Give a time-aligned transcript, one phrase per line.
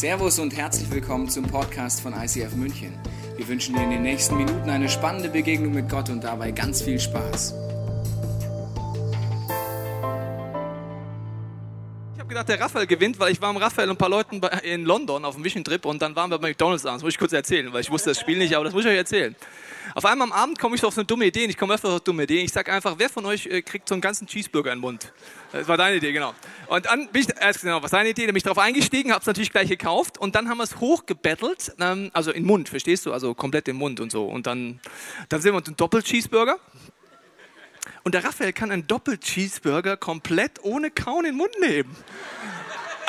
[0.00, 2.98] Servus und herzlich willkommen zum Podcast von ICF München.
[3.36, 6.80] Wir wünschen dir in den nächsten Minuten eine spannende Begegnung mit Gott und dabei ganz
[6.80, 7.52] viel Spaß.
[12.14, 14.40] Ich habe gedacht, der Raphael gewinnt, weil ich war mit Raphael und ein paar Leuten
[14.62, 17.00] in London auf dem Vision Trip und dann waren wir bei McDonalds abends.
[17.00, 18.90] Das muss ich kurz erzählen, weil ich wusste das Spiel nicht, aber das muss ich
[18.90, 19.36] euch erzählen.
[19.94, 21.44] Auf einmal am Abend komme ich so auf so eine dumme Idee.
[21.44, 22.44] Ich komme öfter auf dumme Ideen.
[22.44, 25.12] Ich sage einfach, wer von euch äh, kriegt so einen ganzen Cheeseburger in den Mund?
[25.52, 26.34] Das war deine Idee, genau.
[26.68, 28.22] Und dann bin ich, äh, genau, was deine Idee?
[28.22, 30.78] Dann bin ich darauf eingestiegen, habe es natürlich gleich gekauft und dann haben wir es
[30.78, 33.12] hochgebettelt, ähm, also in den Mund, verstehst du?
[33.12, 34.26] Also komplett im Mund und so.
[34.26, 34.80] Und dann,
[35.28, 36.58] dann sehen wir uns einen Doppel-Cheeseburger.
[38.02, 41.96] Und der Raphael kann einen Doppel-Cheeseburger komplett ohne Kauen in den Mund nehmen.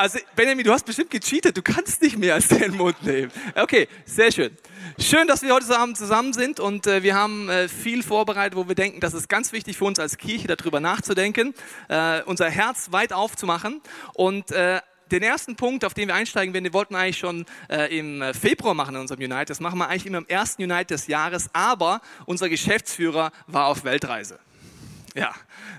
[0.02, 1.56] Also, Benjamin, du hast bestimmt gecheatet.
[1.56, 3.32] Du kannst nicht mehr als den Mund nehmen.
[3.54, 4.58] Okay, sehr schön.
[4.98, 8.68] Schön, dass wir heute Abend zusammen sind und äh, wir haben äh, viel vorbereitet, wo
[8.68, 11.54] wir denken, das ist ganz wichtig für uns als Kirche, darüber nachzudenken,
[11.88, 13.80] äh, unser Herz weit aufzumachen
[14.16, 14.80] und äh,
[15.12, 18.24] den ersten Punkt, auf den wir einsteigen werden, den wollten wir eigentlich schon äh, im
[18.34, 19.46] Februar machen in unserem Unite.
[19.46, 23.84] Das machen wir eigentlich immer im ersten Unite des Jahres, aber unser Geschäftsführer war auf
[23.84, 24.40] Weltreise.
[25.14, 25.34] Ja,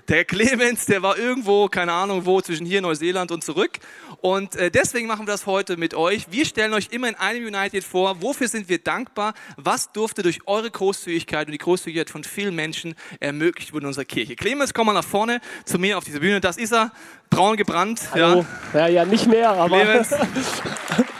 [0.09, 3.79] der Clemens, der war irgendwo, keine Ahnung wo, zwischen hier Neuseeland und zurück.
[4.21, 6.27] Und äh, deswegen machen wir das heute mit euch.
[6.29, 10.39] Wir stellen euch immer in einem United vor, wofür sind wir dankbar, was durfte durch
[10.45, 14.35] eure Großzügigkeit und die Großzügigkeit von vielen Menschen ermöglicht wurde in unserer Kirche.
[14.35, 16.39] Clemens, komm mal nach vorne zu mir auf diese Bühne.
[16.39, 16.91] Das ist er,
[17.31, 18.01] braun gebrannt.
[18.13, 18.45] Hallo.
[18.73, 18.79] Ja.
[18.81, 20.11] ja, ja, nicht mehr, aber Clemens.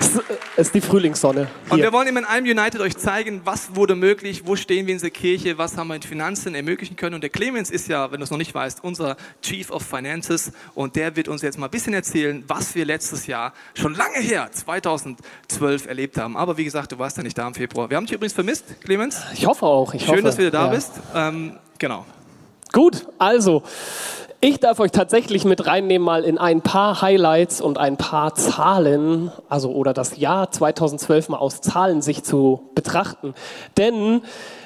[0.00, 1.48] es ist die Frühlingssonne.
[1.68, 1.84] Und Hier.
[1.84, 4.98] wir wollen immer in einem United euch zeigen, was wurde möglich, wo stehen wir in
[4.98, 7.14] dieser Kirche, was haben wir in Finanzen ermöglichen können.
[7.14, 10.52] Und der Clemens ist ja, wenn du es noch nicht weißt, unser Chief of Finances
[10.74, 14.18] und der wird uns jetzt mal ein bisschen erzählen, was wir letztes Jahr schon lange
[14.18, 16.36] her, 2012, erlebt haben.
[16.36, 17.90] Aber wie gesagt, du warst ja nicht da im Februar.
[17.90, 19.20] Wir haben dich übrigens vermisst, Clemens.
[19.34, 19.94] Ich hoffe auch.
[19.94, 20.70] Ich Schön, hoffe, dass du wieder da ja.
[20.72, 20.92] bist.
[21.14, 22.04] Ähm, genau.
[22.72, 23.62] Gut, also
[24.40, 29.32] ich darf euch tatsächlich mit reinnehmen mal in ein paar Highlights und ein paar Zahlen,
[29.48, 33.34] also oder das Jahr 2012 mal aus Zahlensicht zu betrachten.
[33.76, 34.22] Denn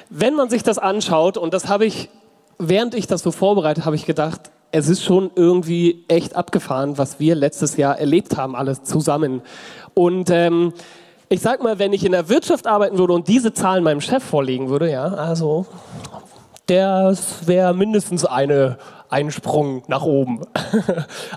[0.09, 2.09] wenn man sich das anschaut, und das habe ich,
[2.59, 7.19] während ich das so vorbereitet, habe ich gedacht, es ist schon irgendwie echt abgefahren, was
[7.19, 9.41] wir letztes Jahr erlebt haben, alles zusammen.
[9.95, 10.73] Und ähm,
[11.29, 14.23] ich sag mal, wenn ich in der Wirtschaft arbeiten würde und diese Zahlen meinem Chef
[14.23, 15.65] vorlegen würde, ja, also
[16.67, 18.77] das wäre mindestens eine,
[19.13, 20.41] ein Sprung nach oben.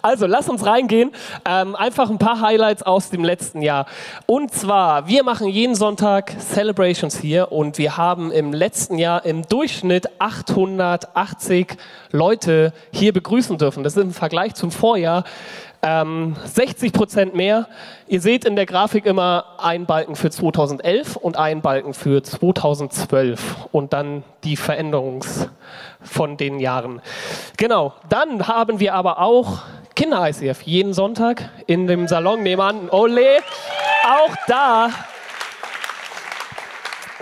[0.03, 1.11] Also, lass uns reingehen.
[1.45, 3.87] Ähm, einfach ein paar Highlights aus dem letzten Jahr.
[4.27, 9.43] Und zwar, wir machen jeden Sonntag Celebrations hier und wir haben im letzten Jahr im
[9.43, 11.77] Durchschnitt 880
[12.13, 13.83] Leute hier begrüßen dürfen.
[13.83, 15.25] Das ist im Vergleich zum Vorjahr
[15.87, 17.69] ähm, 60 Prozent mehr.
[18.09, 23.69] Ihr seht in der Grafik immer einen Balken für 2011 und einen Balken für 2012
[23.71, 25.49] und dann die Veränderungs
[26.03, 27.01] von den Jahren.
[27.57, 29.61] Genau, dann haben wir aber auch
[29.95, 32.91] Kinder-ICF jeden Sonntag in dem Salon nebenan.
[32.91, 33.39] Ole,
[34.05, 34.91] auch da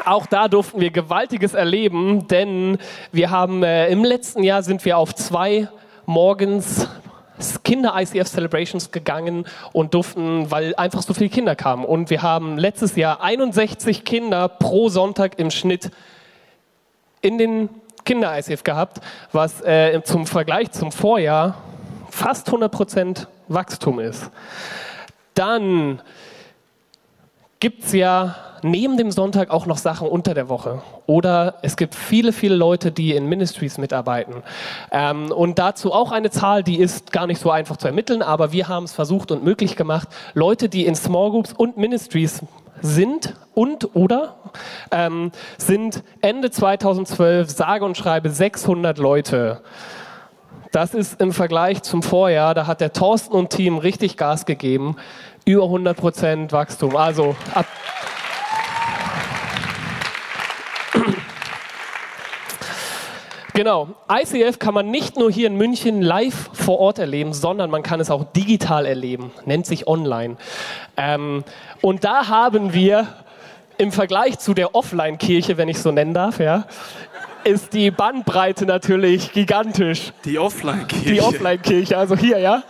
[0.06, 2.76] auch da durften wir Gewaltiges erleben, denn
[3.10, 5.68] wir haben äh, im letzten Jahr sind wir auf zwei
[6.04, 6.86] morgens
[7.62, 11.84] Kinder-ICF Celebrations gegangen und durften, weil einfach so viele Kinder kamen.
[11.84, 15.90] Und wir haben letztes Jahr 61 Kinder pro Sonntag im Schnitt
[17.20, 17.68] in den
[18.04, 19.00] Kinder-ICF gehabt,
[19.32, 21.56] was äh, zum Vergleich zum Vorjahr
[22.10, 24.30] fast 100% Wachstum ist.
[25.34, 26.00] Dann
[27.60, 30.82] gibt es ja neben dem Sonntag auch noch Sachen unter der Woche.
[31.06, 34.42] Oder es gibt viele, viele Leute, die in Ministries mitarbeiten.
[34.90, 38.52] Ähm, und dazu auch eine Zahl, die ist gar nicht so einfach zu ermitteln, aber
[38.52, 40.08] wir haben es versucht und möglich gemacht.
[40.32, 42.40] Leute, die in Small Groups und Ministries
[42.80, 44.36] sind und oder
[44.90, 49.60] ähm, sind Ende 2012 sage und schreibe 600 Leute.
[50.74, 54.96] Das ist im Vergleich zum Vorjahr, da hat der Thorsten und Team richtig Gas gegeben.
[55.44, 56.96] Über 100 Prozent Wachstum.
[56.96, 57.66] Also ab
[63.54, 63.90] Genau.
[64.10, 68.00] ICF kann man nicht nur hier in München live vor Ort erleben, sondern man kann
[68.00, 69.30] es auch digital erleben.
[69.44, 70.36] Nennt sich online.
[70.96, 71.44] Ähm,
[71.80, 73.06] und da haben wir
[73.78, 76.66] im Vergleich zu der Offline-Kirche, wenn ich so nennen darf, ja,
[77.44, 80.12] ist die Bandbreite natürlich gigantisch.
[80.24, 81.12] Die Offline-Kirche.
[81.12, 82.62] Die Offline-Kirche, also hier, ja,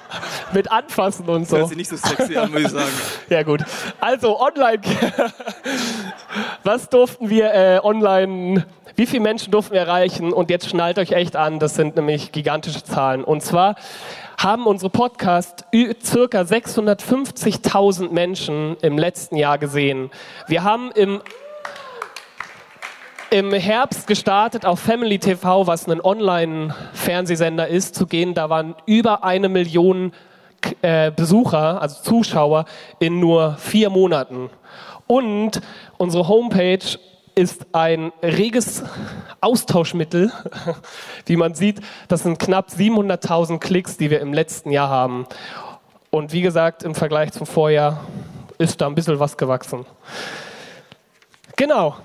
[0.53, 1.59] mit Anfassen und so.
[1.59, 2.93] Hört sich nicht so sexy an, muss ich sagen.
[3.29, 3.63] Ja gut.
[4.01, 4.81] Also online.
[6.63, 8.67] Was durften wir äh, online?
[8.97, 10.33] Wie viele Menschen durften wir erreichen?
[10.33, 13.25] Und jetzt schnallt euch echt an, das sind nämlich gigantische Zahlen.
[13.25, 13.77] Und zwar
[14.37, 15.65] haben unsere Podcast
[16.03, 20.11] circa 650.000 Menschen im letzten Jahr gesehen.
[20.49, 21.21] Wir haben im
[23.31, 28.35] im Herbst gestartet auf Family TV, was ein Online-Fernsehsender ist, zu gehen.
[28.35, 30.13] Da waren über eine Million
[30.83, 32.65] äh, Besucher, also Zuschauer,
[32.99, 34.51] in nur vier Monaten.
[35.07, 35.61] Und
[35.97, 36.99] unsere Homepage
[37.35, 38.85] ist ein reges
[39.41, 40.33] Austauschmittel.
[41.27, 45.27] Wie man sieht, das sind knapp 700.000 Klicks, die wir im letzten Jahr haben.
[46.11, 48.05] Und wie gesagt, im Vergleich zum Vorjahr
[48.59, 49.85] ist da ein bisschen was gewachsen.
[51.57, 51.97] Genau.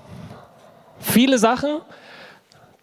[1.00, 1.80] Viele Sachen,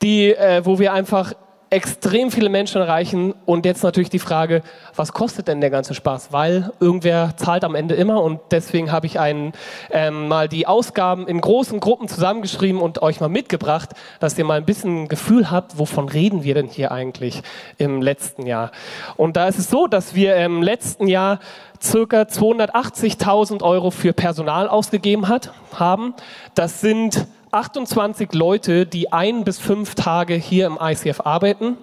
[0.01, 1.33] die, äh, wo wir einfach
[1.69, 3.33] extrem viele Menschen erreichen.
[3.45, 4.61] Und jetzt natürlich die Frage,
[4.95, 6.31] was kostet denn der ganze Spaß?
[6.31, 9.53] Weil irgendwer zahlt am Ende immer und deswegen habe ich einen,
[9.91, 14.57] ähm, mal die Ausgaben in großen Gruppen zusammengeschrieben und euch mal mitgebracht, dass ihr mal
[14.57, 17.41] ein bisschen ein Gefühl habt, wovon reden wir denn hier eigentlich
[17.77, 18.71] im letzten Jahr.
[19.17, 21.39] Und da ist es so, dass wir im letzten Jahr
[21.81, 26.15] circa 280.000 Euro für Personal ausgegeben hat, haben.
[26.55, 31.77] Das sind 28 Leute, die ein bis fünf Tage hier im ICF arbeiten.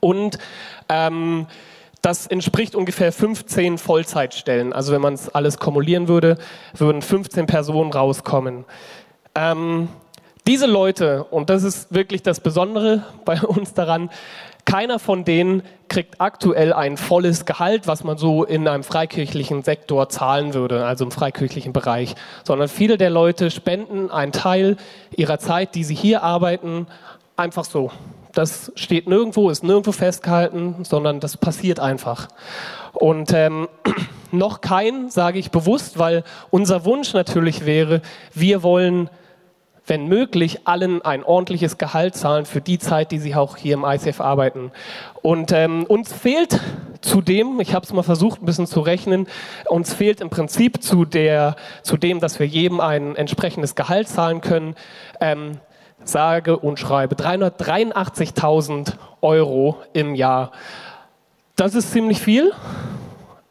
[0.00, 0.38] Und
[0.88, 1.46] ähm,
[2.00, 4.72] das entspricht ungefähr 15 Vollzeitstellen.
[4.72, 6.38] Also wenn man es alles kumulieren würde,
[6.72, 8.64] würden 15 Personen rauskommen.
[9.34, 9.88] Ähm,
[10.46, 14.08] diese Leute, und das ist wirklich das Besondere bei uns daran,
[14.66, 20.08] keiner von denen kriegt aktuell ein volles Gehalt, was man so in einem freikirchlichen Sektor
[20.10, 22.14] zahlen würde, also im freikirchlichen Bereich,
[22.44, 24.76] sondern viele der Leute spenden einen Teil
[25.16, 26.88] ihrer Zeit, die sie hier arbeiten,
[27.36, 27.90] einfach so.
[28.34, 32.28] Das steht nirgendwo, ist nirgendwo festgehalten, sondern das passiert einfach.
[32.92, 33.68] Und ähm,
[34.32, 38.02] noch kein, sage ich bewusst, weil unser Wunsch natürlich wäre,
[38.34, 39.08] wir wollen
[39.86, 43.84] wenn möglich, allen ein ordentliches Gehalt zahlen für die Zeit, die sie auch hier im
[43.84, 44.72] ICF arbeiten.
[45.22, 46.60] Und ähm, uns fehlt
[47.00, 49.28] zudem, ich habe es mal versucht, ein bisschen zu rechnen,
[49.66, 54.40] uns fehlt im Prinzip zu, der, zu dem, dass wir jedem ein entsprechendes Gehalt zahlen
[54.40, 54.74] können,
[55.20, 55.58] ähm,
[56.02, 60.52] sage und schreibe 383.000 Euro im Jahr.
[61.54, 62.52] Das ist ziemlich viel,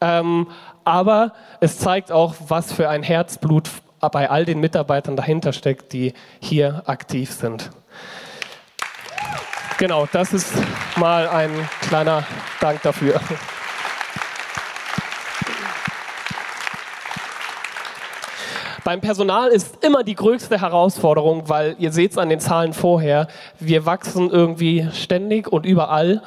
[0.00, 0.48] ähm,
[0.84, 3.68] aber es zeigt auch, was für ein Herzblut
[4.00, 7.70] bei all den Mitarbeitern dahinter steckt, die hier aktiv sind.
[9.78, 10.52] Genau, das ist
[10.96, 11.50] mal ein
[11.82, 12.24] kleiner
[12.60, 13.20] Dank dafür.
[18.86, 23.26] Beim Personal ist immer die größte Herausforderung, weil ihr seht es an den Zahlen vorher,
[23.58, 26.22] wir wachsen irgendwie ständig und überall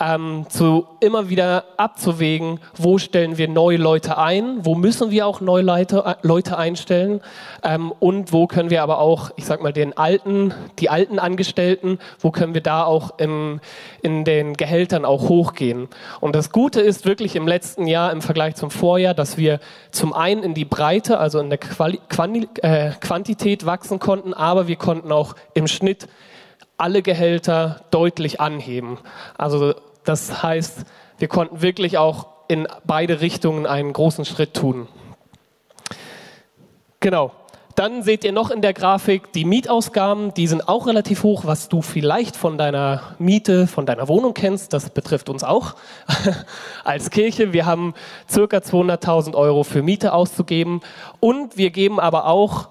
[0.00, 5.40] ähm, zu immer wieder abzuwägen, wo stellen wir neue Leute ein, wo müssen wir auch
[5.40, 7.20] neue Leute, äh, Leute einstellen
[7.62, 11.98] ähm, und wo können wir aber auch, ich sag mal, den alten, die alten Angestellten,
[12.18, 13.60] wo können wir da auch im,
[14.00, 15.88] in den Gehältern auch hochgehen.
[16.20, 19.60] Und das Gute ist wirklich im letzten Jahr im Vergleich zum Vorjahr, dass wir
[19.90, 24.66] zum einen in die Breite, also in der Quali Quanti äh, Quantität wachsen konnten, aber
[24.66, 26.08] wir konnten auch im Schnitt
[26.80, 28.98] alle Gehälter deutlich anheben.
[29.36, 29.74] Also
[30.04, 30.84] das heißt,
[31.18, 34.88] wir konnten wirklich auch in beide Richtungen einen großen Schritt tun.
[37.00, 37.32] Genau.
[37.76, 41.68] Dann seht ihr noch in der Grafik die Mietausgaben, die sind auch relativ hoch, was
[41.68, 44.72] du vielleicht von deiner Miete, von deiner Wohnung kennst.
[44.74, 45.76] Das betrifft uns auch
[46.84, 47.52] als Kirche.
[47.52, 47.94] Wir haben
[48.28, 50.82] circa 200.000 Euro für Miete auszugeben
[51.20, 52.68] und wir geben aber auch,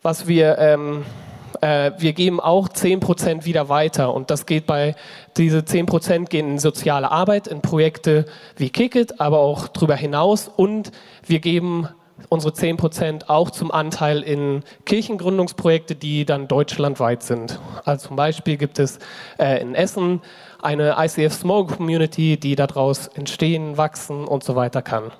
[0.00, 1.04] was wir ähm,
[1.62, 4.12] äh, wir geben auch 10% wieder weiter.
[4.12, 4.94] Und das geht bei,
[5.36, 8.26] diese 10% gehen in soziale Arbeit, in Projekte
[8.56, 10.48] wie Kickit, aber auch darüber hinaus.
[10.48, 10.92] Und
[11.24, 11.88] wir geben
[12.28, 17.60] unsere 10% auch zum Anteil in Kirchengründungsprojekte, die dann deutschlandweit sind.
[17.84, 18.98] Also zum Beispiel gibt es
[19.38, 20.20] äh, in Essen
[20.60, 25.12] eine ICF Small Community, die daraus entstehen, wachsen und so weiter kann.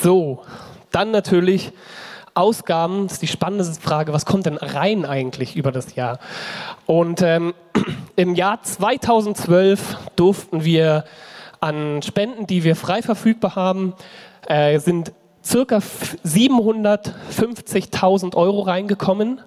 [0.00, 0.42] So,
[0.90, 1.72] dann natürlich
[2.34, 6.18] Ausgaben ist die spannende Frage, was kommt denn rein eigentlich über das Jahr?
[6.86, 7.54] Und ähm,
[8.16, 11.04] im Jahr 2012 durften wir
[11.60, 13.92] an Spenden, die wir frei verfügbar haben,
[14.46, 15.12] äh, sind
[15.44, 19.40] circa 750.000 Euro reingekommen,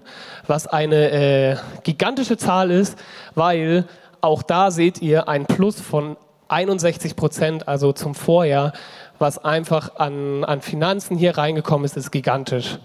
[0.48, 2.98] was eine äh, gigantische Zahl ist,
[3.34, 3.86] weil
[4.22, 8.74] auch da seht ihr ein Plus von 61 Prozent, also zum Vorjahr,
[9.20, 12.78] was einfach an, an Finanzen hier reingekommen ist, ist gigantisch.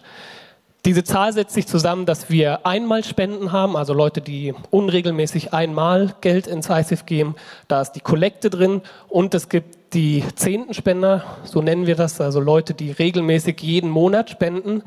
[0.86, 6.14] Diese Zahl setzt sich zusammen, dass wir einmal Spenden haben, also Leute, die unregelmäßig einmal
[6.22, 7.34] Geld ins ICF geben.
[7.68, 12.40] Da ist die Kollekte drin und es gibt die Zehntenspender, so nennen wir das, also
[12.40, 14.82] Leute, die regelmäßig jeden Monat spenden.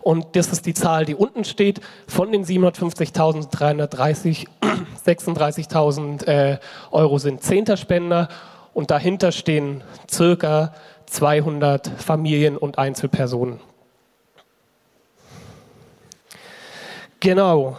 [0.00, 1.82] Und das ist die Zahl, die unten steht.
[2.06, 4.46] Von den 750.330,
[5.04, 6.58] 36.000 äh,
[6.90, 8.30] Euro sind Zehnterspender
[8.74, 10.74] und dahinter stehen circa
[11.06, 13.60] 200 Familien und Einzelpersonen.
[17.20, 17.78] Genau.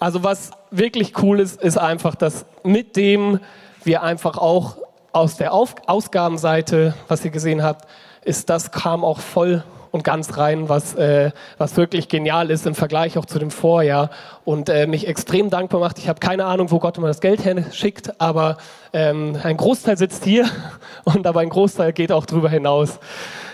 [0.00, 3.38] Also was wirklich cool ist, ist einfach, dass mit dem,
[3.84, 4.78] wir einfach auch
[5.12, 7.86] aus der Auf Ausgabenseite, was ihr gesehen habt,
[8.24, 9.62] ist das kam auch voll
[9.94, 14.10] und ganz rein, was, äh, was wirklich genial ist im Vergleich auch zu dem Vorjahr
[14.44, 16.00] und äh, mich extrem dankbar macht.
[16.00, 18.56] Ich habe keine Ahnung, wo Gott immer das Geld schickt, aber
[18.92, 20.48] ähm, ein Großteil sitzt hier
[21.04, 22.98] und aber ein Großteil geht auch drüber hinaus.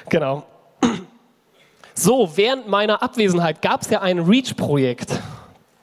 [0.09, 0.45] Genau.
[1.93, 5.21] So, während meiner Abwesenheit gab es ja ein REACH-Projekt.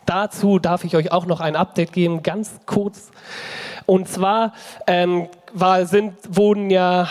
[0.08, 3.12] Dazu darf ich euch auch noch ein Update geben, ganz kurz.
[3.86, 4.54] Und zwar
[4.88, 7.08] ähm, war, sind, wurden ja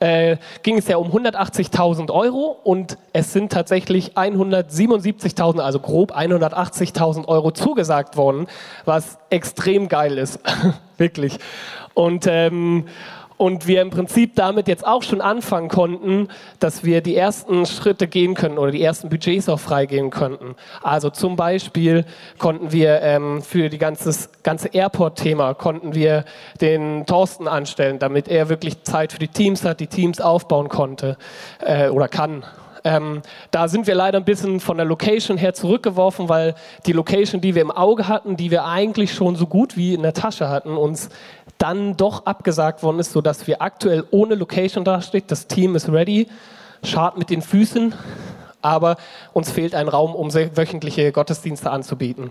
[0.00, 7.28] äh, ging es ja um 180.000 Euro und es sind tatsächlich 177.000, also grob 180.000
[7.28, 8.46] Euro zugesagt worden,
[8.86, 10.40] was extrem geil ist,
[10.98, 11.38] wirklich.
[11.94, 12.86] Und ähm,
[13.40, 16.28] und wir im Prinzip damit jetzt auch schon anfangen konnten,
[16.58, 20.56] dass wir die ersten Schritte gehen können oder die ersten Budgets auch freigeben könnten.
[20.82, 22.04] Also zum Beispiel
[22.36, 26.26] konnten wir ähm, für die ganzes, ganze Airport-Thema konnten wir
[26.60, 31.16] den Thorsten anstellen, damit er wirklich Zeit für die Teams hat, die Teams aufbauen konnte
[31.60, 32.44] äh, oder kann.
[32.84, 36.54] Ähm, da sind wir leider ein bisschen von der Location her zurückgeworfen, weil
[36.86, 40.02] die Location, die wir im Auge hatten, die wir eigentlich schon so gut wie in
[40.02, 41.10] der Tasche hatten, uns
[41.58, 45.24] dann doch abgesagt worden ist, sodass wir aktuell ohne Location dastehen.
[45.26, 46.28] Das Team ist ready,
[46.82, 47.94] schart mit den Füßen,
[48.62, 48.96] aber
[49.32, 52.30] uns fehlt ein Raum, um wöchentliche Gottesdienste anzubieten.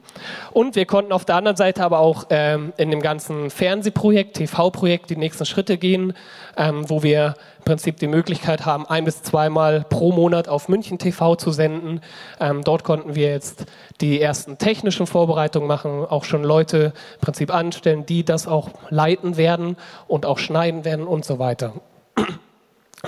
[0.51, 5.09] Und wir konnten auf der anderen Seite aber auch ähm, in dem ganzen Fernsehprojekt, TV-Projekt
[5.09, 6.13] die nächsten Schritte gehen,
[6.57, 7.35] ähm, wo wir
[7.69, 12.01] Prinzip die Möglichkeit haben, ein bis zweimal pro Monat auf München TV zu senden.
[12.39, 13.67] Ähm, dort konnten wir jetzt
[14.01, 19.37] die ersten technischen Vorbereitungen machen, auch schon Leute im Prinzip anstellen, die das auch leiten
[19.37, 21.73] werden und auch schneiden werden und so weiter.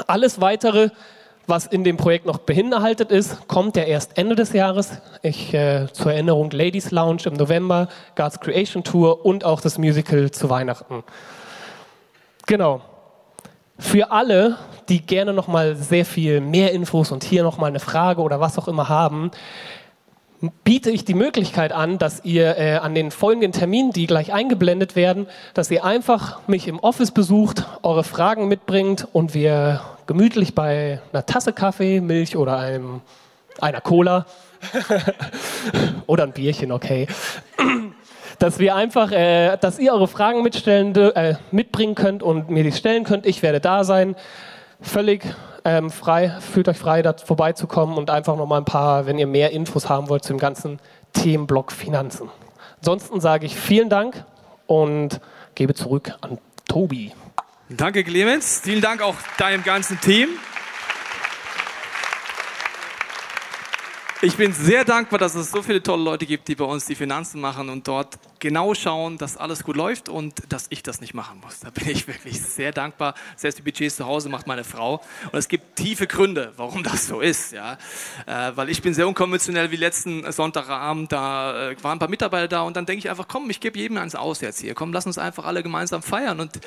[0.06, 0.90] Alles weitere
[1.48, 5.02] was in dem Projekt noch beinhaltet ist, kommt ja erst Ende des Jahres.
[5.24, 10.30] Ich, äh, zur Erinnerung Ladies Lounge im November, God's Creation Tour und auch das Musical
[10.30, 11.04] zu Weihnachten.
[12.46, 12.82] Genau.
[13.82, 14.58] Für alle,
[14.90, 18.40] die gerne noch mal sehr viel mehr Infos und hier noch mal eine Frage oder
[18.40, 19.32] was auch immer haben,
[20.64, 24.96] biete ich die Möglichkeit an, dass ihr äh, an den folgenden Terminen, die gleich eingeblendet
[24.96, 31.02] werden, dass ihr einfach mich im Office besucht, eure Fragen mitbringt und wir gemütlich bei
[31.12, 33.02] einer Tasse Kaffee, Milch oder einem,
[33.60, 34.28] einer Cola
[36.06, 37.08] oder ein Bierchen, okay,
[38.40, 42.72] dass wir einfach, äh, dass ihr eure Fragen mitstellen, äh, mitbringen könnt und mir die
[42.72, 43.26] stellen könnt.
[43.26, 44.16] Ich werde da sein,
[44.82, 45.24] völlig
[45.64, 49.52] ähm, frei, fühlt euch frei, da vorbeizukommen und einfach nochmal ein paar, wenn ihr mehr
[49.52, 50.80] Infos haben wollt zum ganzen
[51.14, 52.30] Themenblock Finanzen.
[52.78, 54.26] Ansonsten sage ich vielen Dank
[54.66, 55.20] und
[55.56, 57.12] gebe zurück an Tobi.
[57.70, 58.62] Danke, Clemens.
[58.64, 60.30] Vielen Dank auch deinem ganzen Team.
[64.24, 66.94] Ich bin sehr dankbar, dass es so viele tolle Leute gibt, die bei uns die
[66.94, 71.16] Finanzen machen und dort genau schauen, dass alles gut läuft und dass ich das nicht
[71.16, 71.62] machen muss.
[71.62, 73.16] Da bin ich wirklich sehr dankbar.
[73.36, 75.02] Selbst die Budgets zu Hause macht meine Frau.
[75.32, 77.52] Und es gibt tiefe Gründe, warum das so ist.
[77.52, 77.80] Ja?
[78.28, 81.12] Äh, weil ich bin sehr unkonventionell wie letzten Sonntagabend.
[81.12, 83.80] Da äh, waren ein paar Mitarbeiter da und dann denke ich einfach, komm, ich gebe
[83.80, 84.76] jedem eins aus jetzt hier.
[84.76, 86.40] Komm, lass uns einfach alle gemeinsam feiern.
[86.40, 86.60] Und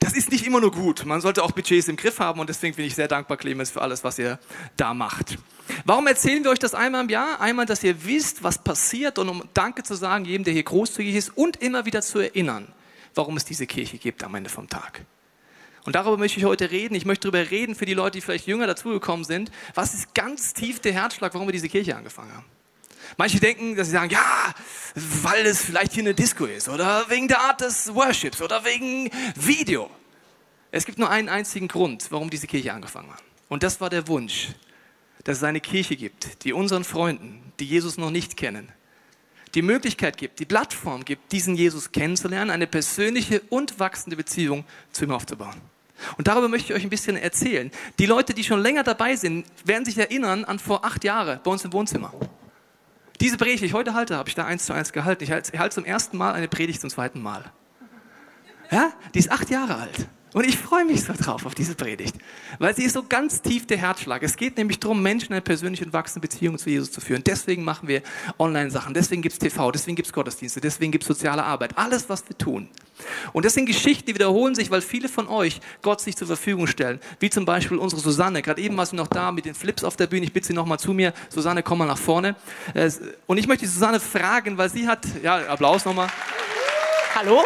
[0.00, 1.04] das ist nicht immer nur gut.
[1.04, 3.82] Man sollte auch Budgets im Griff haben und deswegen bin ich sehr dankbar, Clemens, für
[3.82, 4.38] alles, was ihr
[4.76, 5.38] da macht.
[5.84, 7.40] Warum erzählen wir euch das einmal im Jahr?
[7.40, 11.14] Einmal, dass ihr wisst, was passiert und um Danke zu sagen, jedem, der hier großzügig
[11.14, 12.68] ist und immer wieder zu erinnern,
[13.14, 15.04] warum es diese Kirche gibt am Ende vom Tag.
[15.84, 16.94] Und darüber möchte ich heute reden.
[16.94, 19.50] Ich möchte darüber reden für die Leute, die vielleicht jünger dazugekommen sind.
[19.74, 22.46] Was ist ganz tief der Herzschlag, warum wir diese Kirche angefangen haben?
[23.16, 24.54] Manche denken, dass sie sagen, ja,
[24.94, 29.10] weil es vielleicht hier eine Disco ist oder wegen der Art des Worships oder wegen
[29.36, 29.90] Video.
[30.70, 33.22] Es gibt nur einen einzigen Grund, warum diese Kirche angefangen hat.
[33.48, 34.48] Und das war der Wunsch,
[35.24, 38.72] dass es eine Kirche gibt, die unseren Freunden, die Jesus noch nicht kennen,
[39.54, 45.04] die Möglichkeit gibt, die Plattform gibt, diesen Jesus kennenzulernen, eine persönliche und wachsende Beziehung zu
[45.04, 45.60] ihm aufzubauen.
[46.16, 47.70] Und darüber möchte ich euch ein bisschen erzählen.
[47.98, 51.50] Die Leute, die schon länger dabei sind, werden sich erinnern an vor acht Jahren bei
[51.50, 52.12] uns im Wohnzimmer.
[53.22, 55.22] Diese Predigt, die ich heute halte, habe ich da eins zu eins gehalten.
[55.22, 57.44] Ich halte zum ersten Mal eine Predigt zum zweiten Mal.
[58.72, 60.08] Ja, die ist acht Jahre alt.
[60.32, 62.14] Und ich freue mich so drauf auf diese Predigt,
[62.58, 64.22] weil sie ist so ganz tief der Herzschlag.
[64.22, 67.22] Es geht nämlich darum, Menschen eine persönliche und wachsende Beziehung zu Jesus zu führen.
[67.22, 68.02] Deswegen machen wir
[68.38, 71.76] Online-Sachen, deswegen gibt es TV, deswegen gibt es Gottesdienste, deswegen gibt es soziale Arbeit.
[71.76, 72.68] Alles, was wir tun.
[73.34, 76.66] Und das sind Geschichten, die wiederholen sich, weil viele von euch Gott sich zur Verfügung
[76.66, 76.98] stellen.
[77.20, 78.40] Wie zum Beispiel unsere Susanne.
[78.40, 80.24] Gerade eben war sie noch da mit den Flips auf der Bühne.
[80.24, 81.12] Ich bitte sie nochmal zu mir.
[81.28, 82.36] Susanne, komm mal nach vorne.
[83.26, 86.08] Und ich möchte Susanne fragen, weil sie hat, ja, Applaus nochmal.
[87.14, 87.44] Hallo?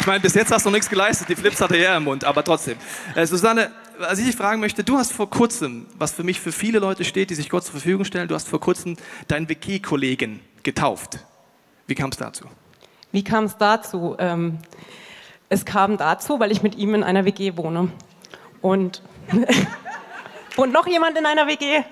[0.00, 2.42] Ich meine, bis jetzt hast du nichts geleistet, die Flips hatte er im Mund, aber
[2.42, 2.78] trotzdem.
[3.14, 6.52] Äh, Susanne, was ich dich fragen möchte, du hast vor kurzem, was für mich für
[6.52, 8.96] viele Leute steht, die sich Gott zur Verfügung stellen, du hast vor kurzem
[9.28, 11.18] deinen WG-Kollegen getauft.
[11.86, 12.46] Wie kam es dazu?
[13.12, 14.16] Wie kam es dazu?
[14.18, 14.60] Ähm,
[15.50, 17.90] es kam dazu, weil ich mit ihm in einer WG wohne.
[18.62, 19.02] Und
[20.56, 21.82] wohnt noch jemand in einer WG?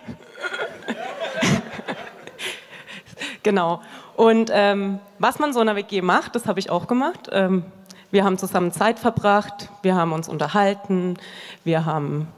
[3.43, 3.83] genau.
[4.17, 7.29] Und ähm, was man so in einer WG macht, das habe ich auch gemacht.
[7.33, 7.65] Ähm,
[8.11, 11.17] wir haben zusammen Zeit verbracht, wir haben uns unterhalten,
[11.65, 12.29] wir haben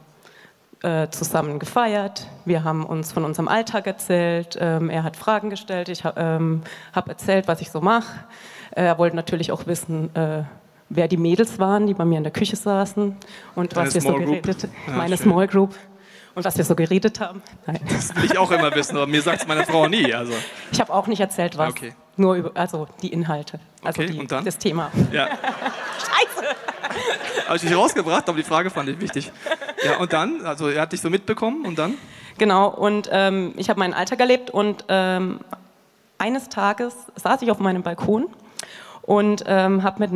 [0.82, 5.88] äh, zusammen gefeiert, wir haben uns von unserem Alltag erzählt, ähm, er hat Fragen gestellt,
[5.88, 6.62] ich ähm,
[6.92, 8.24] habe erzählt, was ich so mache.
[8.72, 10.42] Äh, er wollte natürlich auch wissen, äh,
[10.88, 13.16] wer die Mädels waren, die bei mir in der Küche saßen
[13.54, 14.96] und Deine was wir so geredet haben.
[14.96, 15.26] Meine schön.
[15.26, 15.74] Small Group
[16.34, 17.42] und was wir so geredet haben.
[17.66, 17.80] Nein.
[17.88, 20.12] Das will ich auch immer wissen, aber mir sagt es meine Frau nie.
[20.12, 20.32] Also.
[20.72, 21.70] Ich habe auch nicht erzählt, was.
[21.70, 21.94] Okay.
[22.20, 24.44] Nur über, also die Inhalte, also okay, die, und dann?
[24.44, 24.90] das Thema.
[25.10, 25.26] Ja.
[25.98, 26.54] Scheiße!
[27.46, 29.32] Habe ich dich rausgebracht, aber die Frage fand ich wichtig.
[29.82, 30.44] Ja, und dann?
[30.44, 31.94] Also er hat dich so mitbekommen und dann?
[32.36, 35.40] Genau, und ähm, ich habe meinen Alltag erlebt und ähm,
[36.18, 38.26] eines Tages saß ich auf meinem Balkon
[39.00, 40.12] und ähm, habe mit,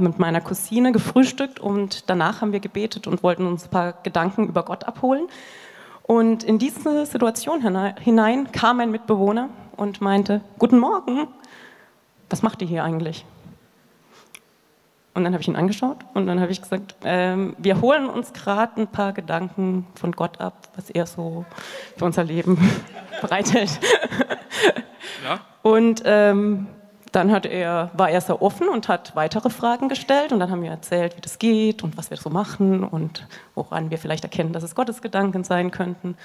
[0.00, 4.46] mit meiner Cousine gefrühstückt und danach haben wir gebetet und wollten uns ein paar Gedanken
[4.46, 5.26] über Gott abholen.
[6.04, 7.60] Und in diese Situation
[7.98, 11.28] hinein kam ein Mitbewohner und meinte, guten Morgen,
[12.30, 13.24] was macht ihr hier eigentlich?
[15.14, 18.32] Und dann habe ich ihn angeschaut und dann habe ich gesagt, ähm, wir holen uns
[18.32, 21.44] gerade ein paar Gedanken von Gott ab, was er so
[21.96, 22.56] für unser Leben
[23.20, 23.80] bereithält.
[25.24, 25.40] Ja.
[25.62, 26.68] Und ähm,
[27.12, 30.62] dann hat er, war er sehr offen und hat weitere Fragen gestellt und dann haben
[30.62, 34.52] wir erzählt, wie das geht und was wir so machen und woran wir vielleicht erkennen,
[34.52, 36.16] dass es Gottes Gedanken sein könnten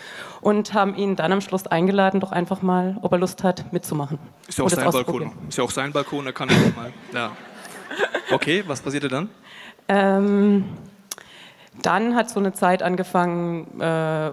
[0.41, 4.19] und haben ihn dann am Schluss eingeladen, doch einfach mal, ob er Lust hat, mitzumachen.
[4.47, 5.31] Ist ja auch sein Balkon.
[5.47, 6.93] Ist ja auch sein Balkon, da kann er mal.
[7.13, 7.31] Ja.
[8.31, 9.29] Okay, was passierte dann?
[9.87, 10.65] Ähm,
[11.81, 14.31] dann hat so eine Zeit angefangen, äh,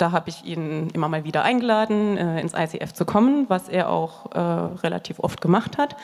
[0.00, 3.90] da habe ich ihn immer mal wieder eingeladen, äh, ins ICF zu kommen, was er
[3.90, 5.96] auch äh, relativ oft gemacht hat.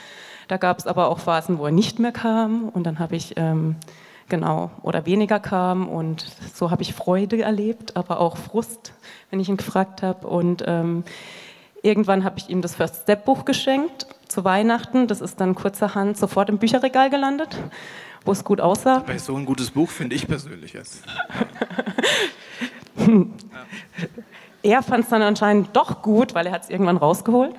[0.48, 3.34] Da gab es aber auch Phasen, wo er nicht mehr kam und dann habe ich
[3.36, 3.76] ähm,
[4.28, 8.92] genau oder weniger kam und so habe ich Freude erlebt, aber auch Frust,
[9.30, 11.04] wenn ich ihn gefragt habe und ähm,
[11.82, 15.06] irgendwann habe ich ihm das First Step Buch geschenkt zu Weihnachten.
[15.06, 17.56] Das ist dann kurzerhand sofort im Bücherregal gelandet,
[18.24, 19.00] wo es gut aussah.
[19.00, 21.04] Bei so ein gutes Buch finde ich persönlich jetzt.
[24.62, 27.54] Er fand es dann anscheinend doch gut, weil er hat es irgendwann rausgeholt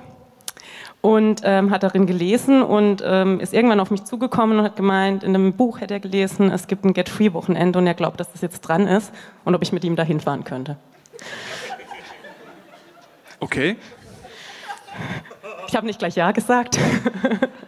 [1.00, 5.22] und ähm, hat darin gelesen und ähm, ist irgendwann auf mich zugekommen und hat gemeint,
[5.22, 8.40] in einem Buch hätte er gelesen, es gibt ein Get-Free-Wochenende und er glaubt, dass das
[8.40, 9.12] jetzt dran ist
[9.44, 10.76] und ob ich mit ihm dahin fahren könnte.
[13.40, 13.76] Okay.
[15.68, 16.78] Ich habe nicht gleich Ja gesagt.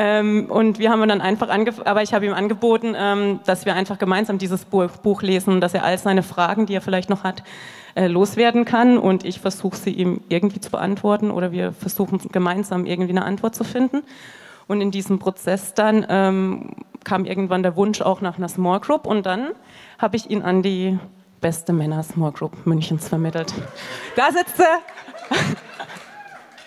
[0.00, 1.48] Ähm, und wir haben dann einfach,
[1.84, 5.82] aber ich habe ihm angeboten, ähm, dass wir einfach gemeinsam dieses Buch lesen, dass er
[5.82, 7.42] all seine Fragen, die er vielleicht noch hat,
[7.96, 8.96] äh, loswerden kann.
[8.96, 13.56] Und ich versuche sie ihm irgendwie zu beantworten oder wir versuchen gemeinsam irgendwie eine Antwort
[13.56, 14.04] zu finden.
[14.68, 16.70] Und in diesem Prozess dann ähm,
[17.02, 19.48] kam irgendwann der Wunsch auch nach einer Small Group und dann
[19.98, 20.96] habe ich ihn an die
[21.40, 23.52] beste Männer Small Group Münchens vermittelt.
[24.14, 24.78] Da sitzt er.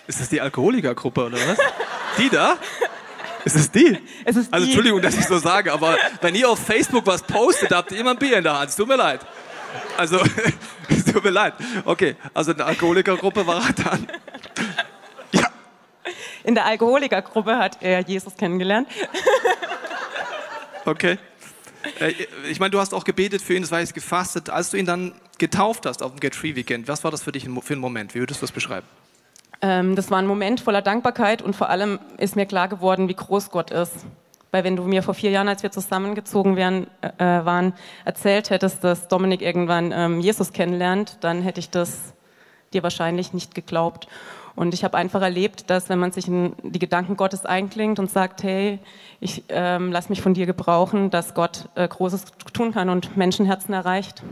[0.06, 1.58] Ist das die Alkoholikergruppe oder was?
[2.18, 2.56] Die da?
[3.44, 3.98] Ist es die?
[4.24, 4.72] Es ist also die.
[4.72, 8.10] Entschuldigung, dass ich so sage, aber wenn ihr auf Facebook was postet, habt ihr immer
[8.10, 8.70] ein Bier in der Hand.
[8.70, 9.20] Es tut mir leid.
[9.96, 10.20] Also,
[10.88, 11.54] es tut mir leid.
[11.84, 14.08] Okay, also in der Alkoholikergruppe war er dann.
[15.32, 15.48] Ja.
[16.44, 18.86] In der Alkoholikergruppe hat er Jesus kennengelernt.
[20.84, 21.18] Okay.
[22.00, 22.12] Äh,
[22.50, 24.50] ich meine, du hast auch gebetet für ihn, das war jetzt gefastet.
[24.50, 27.32] Als du ihn dann getauft hast auf dem Get Free Weekend, was war das für
[27.32, 28.14] dich für einen Moment?
[28.14, 28.86] Wie würdest du das beschreiben?
[29.62, 33.14] Ähm, das war ein Moment voller Dankbarkeit und vor allem ist mir klar geworden, wie
[33.14, 34.04] groß Gott ist.
[34.50, 37.72] Weil wenn du mir vor vier Jahren, als wir zusammengezogen wären, äh, waren,
[38.04, 42.12] erzählt hättest, dass Dominik irgendwann ähm, Jesus kennenlernt, dann hätte ich das
[42.74, 44.08] dir wahrscheinlich nicht geglaubt.
[44.54, 48.10] Und ich habe einfach erlebt, dass wenn man sich in die Gedanken Gottes einklingt und
[48.10, 48.80] sagt, hey,
[49.20, 53.72] ich ähm, lass mich von dir gebrauchen, dass Gott äh, Großes tun kann und Menschenherzen
[53.72, 54.22] erreicht.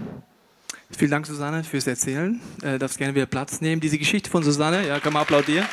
[0.96, 2.40] Vielen Dank, Susanne, fürs Erzählen.
[2.62, 3.80] Äh, darfst gerne wieder Platz nehmen.
[3.80, 5.66] Diese Geschichte von Susanne, ja, kann man applaudieren.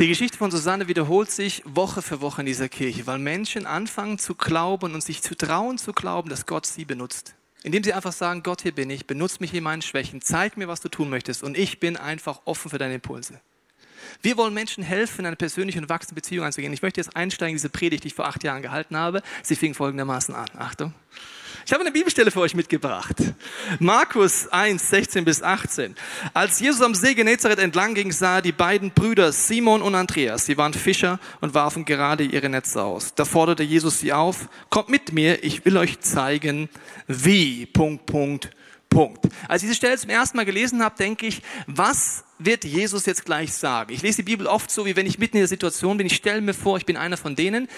[0.00, 4.18] Die Geschichte von Susanne wiederholt sich Woche für Woche in dieser Kirche, weil Menschen anfangen
[4.18, 7.34] zu glauben und sich zu trauen zu glauben, dass Gott sie benutzt.
[7.62, 10.68] Indem sie einfach sagen, Gott, hier bin ich, benutze mich in meinen Schwächen, zeig mir,
[10.68, 13.42] was du tun möchtest und ich bin einfach offen für deine Impulse.
[14.22, 16.72] Wir wollen Menschen helfen, in eine persönliche und wachsende Beziehung einzugehen.
[16.72, 19.22] Ich möchte jetzt einsteigen in diese Predigt, die ich vor acht Jahren gehalten habe.
[19.42, 20.48] Sie fing folgendermaßen an.
[20.58, 20.94] Achtung.
[21.66, 23.16] Ich habe eine Bibelstelle für euch mitgebracht.
[23.78, 25.94] Markus 1, 16 bis 18.
[26.32, 30.46] Als Jesus am See Genezareth entlang ging, sah er die beiden Brüder Simon und Andreas.
[30.46, 33.14] Sie waren Fischer und warfen gerade ihre Netze aus.
[33.14, 36.68] Da forderte Jesus sie auf, kommt mit mir, ich will euch zeigen,
[37.06, 38.50] wie, Punkt, Punkt,
[38.88, 39.28] Punkt.
[39.46, 43.24] Als ich diese Stelle zum ersten Mal gelesen habe, denke ich, was wird Jesus jetzt
[43.24, 43.92] gleich sagen?
[43.92, 46.06] Ich lese die Bibel oft so, wie wenn ich mitten in der Situation bin.
[46.06, 47.68] Ich stelle mir vor, ich bin einer von denen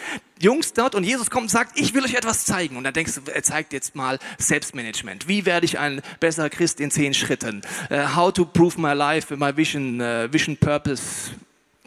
[0.40, 2.76] Jungs dort und Jesus kommt und sagt, ich will euch etwas zeigen.
[2.76, 5.28] Und dann denkst du, er zeigt jetzt mal Selbstmanagement.
[5.28, 7.62] Wie werde ich ein besserer Christ in zehn Schritten?
[7.90, 11.32] Uh, how to prove my life, my vision, uh, vision purpose.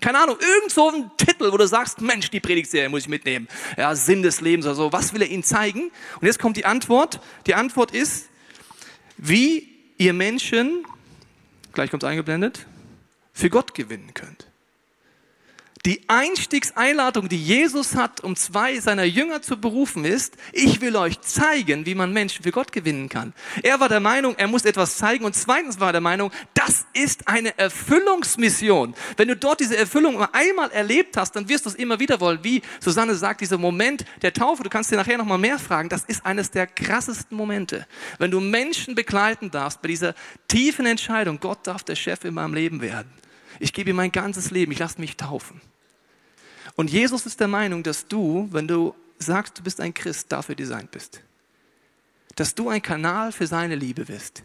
[0.02, 3.48] Keine Ahnung, irgend so ein Titel, wo du sagst, Mensch, die Predigtserie muss ich mitnehmen.
[3.78, 4.92] Ja, Sinn des Lebens oder so.
[4.92, 5.92] Was will er ihnen zeigen?
[6.20, 7.22] Und jetzt kommt die Antwort.
[7.48, 8.28] Die Antwort ist,
[9.18, 10.86] wie ihr Menschen,
[11.76, 12.66] gleich kommt es eingeblendet,
[13.34, 14.45] für Gott gewinnen könnt.
[15.86, 21.22] Die Einstiegseinladung, die Jesus hat, um zwei seiner Jünger zu berufen, ist, ich will euch
[21.22, 23.36] zeigen, wie man Menschen für Gott gewinnen kann.
[23.62, 26.88] Er war der Meinung, er muss etwas zeigen und zweitens war er der Meinung, das
[26.94, 28.96] ist eine Erfüllungsmission.
[29.16, 32.40] Wenn du dort diese Erfüllung einmal erlebt hast, dann wirst du es immer wieder wollen.
[32.42, 36.04] Wie Susanne sagt, dieser Moment der Taufe, du kannst dir nachher nochmal mehr fragen, das
[36.06, 37.86] ist eines der krassesten Momente.
[38.18, 40.16] Wenn du Menschen begleiten darfst bei dieser
[40.48, 43.12] tiefen Entscheidung, Gott darf der Chef in meinem Leben werden.
[43.60, 45.62] Ich gebe ihm mein ganzes Leben, ich lasse mich taufen.
[46.76, 50.56] Und Jesus ist der Meinung, dass du, wenn du sagst, du bist ein Christ, dafür
[50.56, 51.22] designt bist.
[52.36, 54.44] Dass du ein Kanal für seine Liebe bist.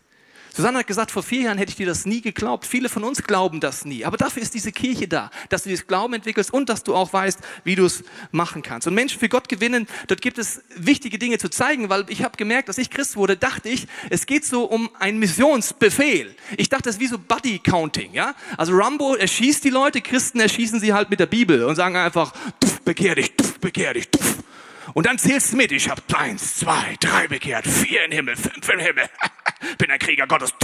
[0.55, 2.67] Susanne hat gesagt, vor vier Jahren hätte ich dir das nie geglaubt.
[2.67, 4.05] Viele von uns glauben das nie.
[4.05, 7.13] Aber dafür ist diese Kirche da, dass du dieses Glauben entwickelst und dass du auch
[7.13, 8.87] weißt, wie du es machen kannst.
[8.87, 12.37] Und Menschen für Gott gewinnen, dort gibt es wichtige Dinge zu zeigen, weil ich habe
[12.37, 16.35] gemerkt, dass ich Christ wurde, dachte ich, es geht so um einen Missionsbefehl.
[16.57, 18.13] Ich dachte, das ist wie so Buddy-Counting.
[18.13, 18.35] Ja?
[18.57, 22.33] Also Rambo erschießt die Leute, Christen erschießen sie halt mit der Bibel und sagen einfach,
[22.59, 24.39] tuff, bekehr dich, tuff, bekehr dich, tuff.
[24.95, 28.69] Und dann zählst du mit, ich habe eins, zwei, drei bekehrt, vier im Himmel, fünf
[28.69, 29.09] im Himmel.
[29.79, 30.55] Bin ein Krieger Gottes.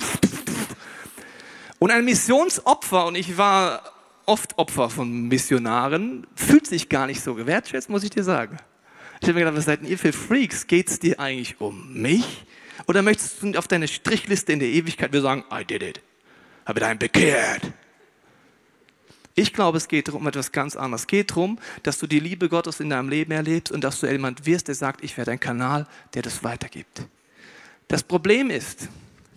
[1.78, 3.92] Und ein Missionsopfer, und ich war
[4.24, 8.56] oft Opfer von Missionaren, fühlt sich gar nicht so gewertschätzt, muss ich dir sagen.
[9.20, 10.66] Ich habe mir gedacht, was seid ihr für Freaks?
[10.66, 12.44] Geht es dir eigentlich um mich?
[12.86, 16.00] Oder möchtest du auf deine Strichliste in der Ewigkeit wir sagen, I did it,
[16.66, 17.62] habe deinen bekehrt?
[19.34, 21.02] Ich glaube, es geht um etwas ganz anderes.
[21.02, 24.06] Es geht darum, dass du die Liebe Gottes in deinem Leben erlebst und dass du
[24.06, 27.02] jemand wirst, der sagt, ich werde ein Kanal, der das weitergibt.
[27.88, 28.88] Das Problem ist,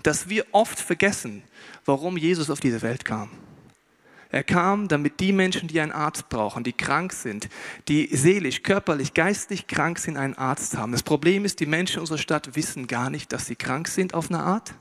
[0.03, 1.43] dass wir oft vergessen,
[1.85, 3.29] warum Jesus auf diese Welt kam.
[4.31, 7.49] Er kam, damit die Menschen, die einen Arzt brauchen, die krank sind,
[7.88, 10.91] die seelisch, körperlich, geistlich krank sind, einen Arzt haben.
[10.91, 14.29] Das Problem ist, die Menschen unserer Stadt wissen gar nicht, dass sie krank sind auf
[14.29, 14.75] eine Art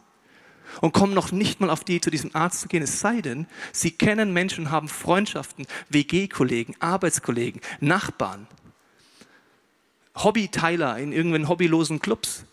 [0.82, 2.82] und kommen noch nicht mal auf die, zu diesem Arzt zu gehen.
[2.82, 8.46] Es sei denn, sie kennen Menschen, haben Freundschaften, WG-Kollegen, Arbeitskollegen, Nachbarn,
[10.14, 12.44] Hobbyteiler in irgendwelchen hobbylosen Clubs.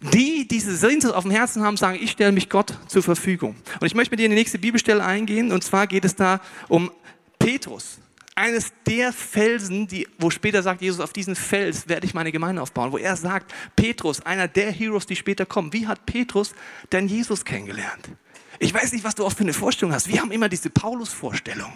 [0.00, 3.56] Die diese Sehnsucht auf dem Herzen haben, sagen, ich stelle mich Gott zur Verfügung.
[3.80, 5.52] Und ich möchte mit dir in die nächste Bibelstelle eingehen.
[5.52, 6.90] Und zwar geht es da um
[7.38, 7.98] Petrus
[8.36, 12.60] eines der Felsen, die, wo später sagt Jesus, auf diesen Fels werde ich meine Gemeinde
[12.60, 16.54] aufbauen, wo er sagt, Petrus, einer der Heroes, die später kommen, wie hat Petrus
[16.92, 18.10] denn Jesus kennengelernt?
[18.58, 20.08] Ich weiß nicht, was du auch für eine Vorstellung hast.
[20.08, 21.72] Wir haben immer diese Paulus-Vorstellung.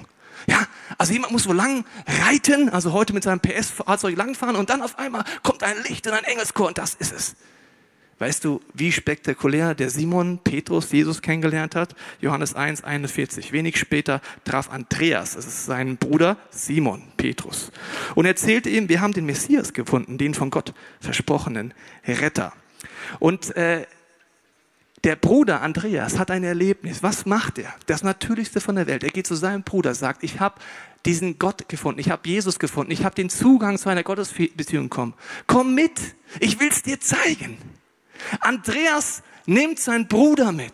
[0.46, 0.66] Ja,
[0.98, 4.98] also jemand muss so lang reiten, also heute mit seinem PS-Fahrzeug langfahren und dann auf
[4.98, 7.36] einmal kommt ein Licht und ein Engelschor und das ist es.
[8.20, 11.96] Weißt du, wie spektakulär der Simon Petrus Jesus kennengelernt hat?
[12.20, 13.50] Johannes 1, 41.
[13.50, 17.72] Wenig später traf Andreas, das ist sein Bruder Simon Petrus,
[18.14, 21.72] und erzählte ihm, wir haben den Messias gefunden, den von Gott versprochenen
[22.06, 22.52] Retter.
[23.20, 23.86] Und äh,
[25.02, 27.02] der Bruder Andreas hat ein Erlebnis.
[27.02, 27.72] Was macht er?
[27.86, 29.02] Das Natürlichste von der Welt.
[29.02, 30.60] Er geht zu seinem Bruder, sagt, ich habe
[31.06, 35.14] diesen Gott gefunden, ich habe Jesus gefunden, ich habe den Zugang zu einer Gottesbeziehung bekommen.
[35.46, 35.98] Komm mit,
[36.38, 37.79] ich will es dir zeigen.
[38.40, 40.72] Andreas nimmt seinen Bruder mit.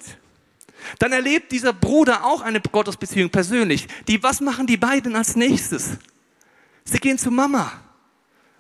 [0.99, 3.89] Dann erlebt dieser Bruder auch eine Gottesbeziehung persönlich.
[4.09, 5.91] Die, was machen die beiden als nächstes?
[6.85, 7.73] Sie gehen zu Mama.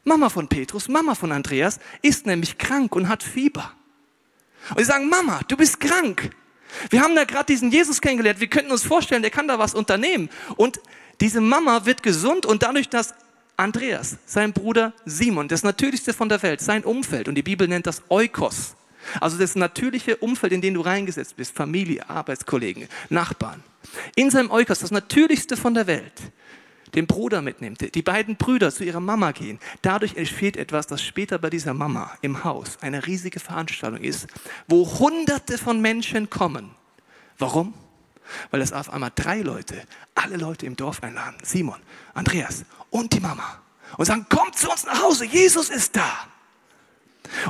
[0.05, 3.73] Mama von Petrus, Mama von Andreas, ist nämlich krank und hat Fieber.
[4.71, 6.31] Und sie sagen, Mama, du bist krank.
[6.91, 8.41] Wir haben da gerade diesen Jesus kennengelernt.
[8.41, 10.29] Wir könnten uns vorstellen, der kann da was unternehmen.
[10.57, 10.81] Und
[11.21, 13.15] diese Mama wird gesund und dadurch, dass
[13.57, 17.87] Andreas, sein Bruder Simon, das Natürlichste von der Welt, sein Umfeld, und die Bibel nennt
[17.87, 18.77] das Eukos,
[19.21, 23.63] also das natürliche Umfeld, in dem du reingesetzt bist, Familie, Arbeitskollegen, Nachbarn.
[24.15, 26.13] In seinem Eukos, das Natürlichste von der Welt,
[26.95, 29.59] den Bruder mitnimmt, die beiden Brüder zu ihrer Mama gehen.
[29.83, 34.27] Dadurch entsteht etwas, das später bei dieser Mama im Haus eine riesige Veranstaltung ist,
[34.67, 36.71] wo Hunderte von Menschen kommen.
[37.39, 37.75] Warum?
[38.51, 39.83] Weil es auf einmal drei Leute,
[40.15, 41.37] alle Leute im Dorf einladen.
[41.43, 41.81] Simon,
[42.15, 42.65] Andreas
[42.97, 43.61] und die Mama.
[43.97, 46.27] Und sagen, kommt zu uns nach Hause, Jesus ist da.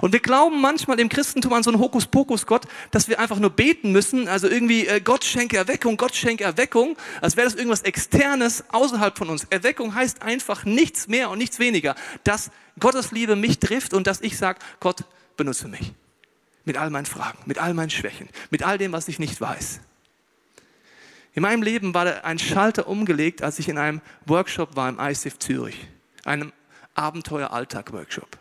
[0.00, 3.92] Und wir glauben manchmal im Christentum an so einen Hokuspokus-Gott, dass wir einfach nur beten
[3.92, 8.64] müssen, also irgendwie äh, Gott schenke Erweckung, Gott schenke Erweckung, als wäre das irgendwas Externes
[8.70, 9.44] außerhalb von uns.
[9.50, 14.20] Erweckung heißt einfach nichts mehr und nichts weniger, dass Gottes Liebe mich trifft und dass
[14.20, 15.04] ich sage, Gott,
[15.36, 15.92] benutze mich.
[16.64, 19.80] Mit all meinen Fragen, mit all meinen Schwächen, mit all dem, was ich nicht weiß.
[21.36, 25.38] In meinem Leben war ein Schalter umgelegt, als ich in einem Workshop war im ICF
[25.38, 25.86] Zürich,
[26.24, 26.50] einem
[26.94, 28.38] Abenteuer-Alltag-Workshop.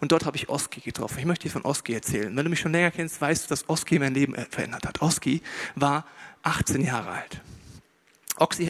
[0.00, 1.18] Und dort habe ich Oski getroffen.
[1.18, 2.34] Ich möchte dir von Oski erzählen.
[2.36, 5.02] Wenn du mich schon länger kennst, weißt du, dass Oski mein Leben verändert hat.
[5.02, 5.42] Oski
[5.74, 6.06] war
[6.44, 7.40] 18 Jahre alt.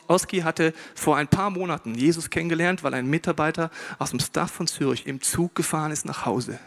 [0.09, 4.67] Oski hatte vor ein paar Monaten Jesus kennengelernt, weil ein Mitarbeiter aus dem Staff von
[4.67, 6.59] Zürich im Zug gefahren ist nach Hause.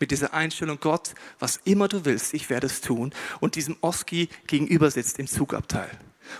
[0.00, 3.12] Mit dieser Einstellung, Gott, was immer du willst, ich werde es tun.
[3.40, 5.90] Und diesem Oski gegenüber sitzt im Zugabteil.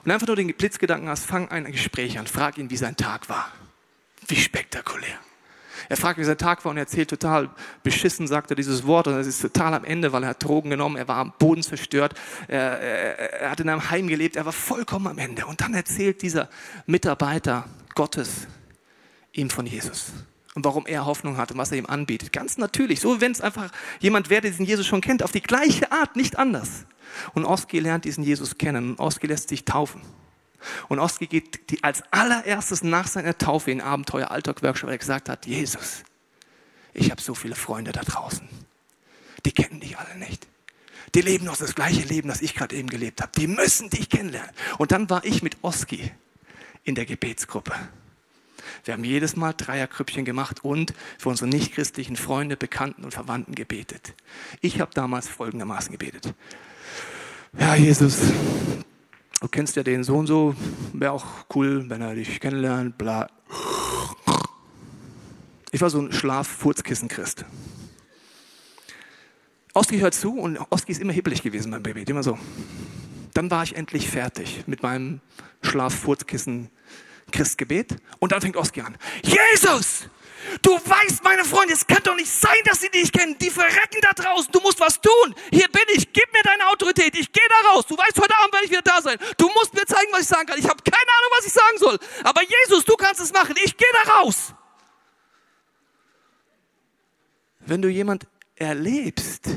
[0.05, 3.29] Und einfach nur den Blitzgedanken hast, fang ein Gespräch an, frag ihn, wie sein Tag
[3.29, 3.53] war.
[4.27, 5.19] Wie spektakulär.
[5.89, 7.51] Er fragt, wie sein Tag war und er erzählt total
[7.83, 10.71] beschissen, sagt er dieses Wort und es ist total am Ende, weil er hat Drogen
[10.71, 12.15] genommen, er war am Boden zerstört,
[12.49, 15.47] er, er, er hat in einem Heim gelebt, er war vollkommen am Ende.
[15.47, 16.49] Und dann erzählt dieser
[16.87, 18.49] Mitarbeiter Gottes
[19.33, 20.13] ihm von Jesus
[20.59, 22.33] und warum er Hoffnung hat und was er ihm anbietet.
[22.33, 25.41] Ganz natürlich, so wenn es einfach jemand wäre, der diesen Jesus schon kennt, auf die
[25.41, 26.85] gleiche Art, nicht anders.
[27.33, 30.01] Und Oski lernt diesen Jesus kennen und Oski lässt sich taufen.
[30.89, 34.99] Und Oski geht die, als allererstes nach seiner Taufe in Abenteuer Alltag Workshop, weil er
[34.99, 36.03] gesagt hat, Jesus,
[36.93, 38.49] ich habe so viele Freunde da draußen.
[39.45, 40.49] Die kennen dich alle nicht.
[41.15, 43.31] Die leben noch das gleiche Leben, das ich gerade eben gelebt habe.
[43.39, 44.51] Die müssen dich kennenlernen.
[44.79, 46.11] Und dann war ich mit Oski
[46.83, 47.75] in der Gebetsgruppe.
[48.85, 54.15] Wir haben jedes Mal Dreierkrüppchen gemacht und für unsere nichtchristlichen Freunde, Bekannten und Verwandten gebetet.
[54.61, 56.35] Ich habe damals folgendermaßen gebetet.
[57.59, 58.19] Ja, Jesus,
[59.41, 60.55] du kennst ja den so und so,
[60.93, 63.29] wäre auch cool, wenn er dich kennenlernt, bla.
[65.71, 67.45] Ich war so ein Schlaf-Furzkissen-Christ.
[69.75, 72.39] Oski hört zu und Oski ist immer hibbelig gewesen beim Baby, immer so.
[73.35, 75.21] Dann war ich endlich fertig mit meinem
[77.29, 78.97] Schlaf-Furzkissen-Christgebet und dann fängt Oski an.
[79.23, 80.09] Jesus!
[80.63, 83.37] Du weißt, meine Freunde, es kann doch nicht sein, dass sie dich kennen.
[83.39, 84.51] Die verrecken da draußen.
[84.51, 85.35] Du musst was tun.
[85.51, 86.11] Hier bin ich.
[86.13, 87.19] Gib mir deine Autorität.
[87.19, 87.85] Ich gehe da raus.
[87.87, 89.19] Du weißt, heute Abend werde ich wieder da sein.
[89.37, 90.59] Du musst mir zeigen, was ich sagen kann.
[90.59, 91.99] Ich habe keine Ahnung, was ich sagen soll.
[92.25, 93.57] Aber Jesus, du kannst es machen.
[93.63, 94.55] Ich gehe da raus.
[97.61, 99.49] Wenn du jemand erlebst,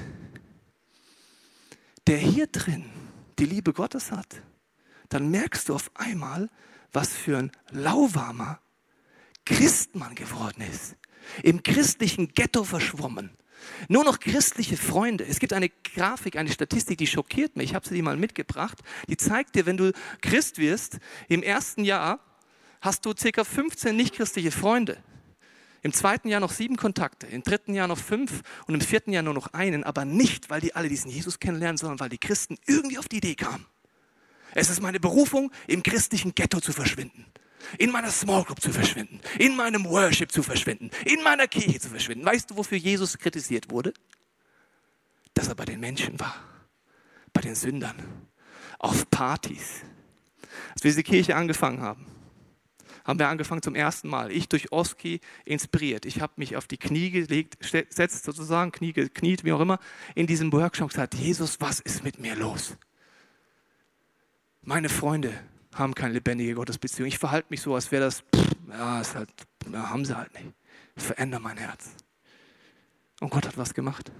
[2.07, 2.91] der hier drin
[3.39, 4.41] die Liebe Gottes hat,
[5.07, 6.49] dann merkst du auf einmal,
[6.93, 8.59] was für ein lauwarmer
[9.45, 10.95] Christmann geworden ist.
[11.43, 13.31] Im christlichen Ghetto verschwommen.
[13.87, 15.25] Nur noch christliche Freunde.
[15.25, 17.71] Es gibt eine Grafik, eine Statistik, die schockiert mich.
[17.71, 18.79] Ich habe sie dir mal mitgebracht.
[19.07, 22.19] Die zeigt dir, wenn du Christ wirst, im ersten Jahr
[22.81, 24.97] hast du circa 15 nichtchristliche Freunde.
[25.83, 29.23] Im zweiten Jahr noch sieben Kontakte, im dritten Jahr noch fünf und im vierten Jahr
[29.23, 32.57] nur noch einen, aber nicht, weil die alle diesen Jesus kennenlernen, sondern weil die Christen
[32.67, 33.65] irgendwie auf die Idee kamen.
[34.53, 37.25] Es ist meine Berufung, im christlichen Ghetto zu verschwinden
[37.77, 41.89] in meiner Small Group zu verschwinden, in meinem Worship zu verschwinden, in meiner Kirche zu
[41.89, 42.25] verschwinden.
[42.25, 43.93] Weißt du, wofür Jesus kritisiert wurde?
[45.33, 46.35] Dass er bei den Menschen war,
[47.33, 47.95] bei den Sündern,
[48.79, 49.83] auf Partys.
[50.73, 52.05] Als wir diese Kirche angefangen haben,
[53.05, 54.31] haben wir angefangen zum ersten Mal.
[54.31, 56.05] Ich durch Oski inspiriert.
[56.05, 59.79] Ich habe mich auf die Knie gelegt, setzt sozusagen, Knie gekniet, wie auch immer,
[60.13, 62.77] in diesem Workshop gesagt, Jesus, was ist mit mir los?
[64.63, 65.33] Meine Freunde,
[65.73, 67.07] haben keine lebendige Gottesbeziehung.
[67.07, 69.29] Ich verhalte mich so, als wäre das, pff, ja, ist halt,
[69.71, 70.53] ja, haben sie halt nicht.
[70.95, 71.95] Ich verändere mein Herz.
[73.21, 74.11] Und Gott hat was gemacht.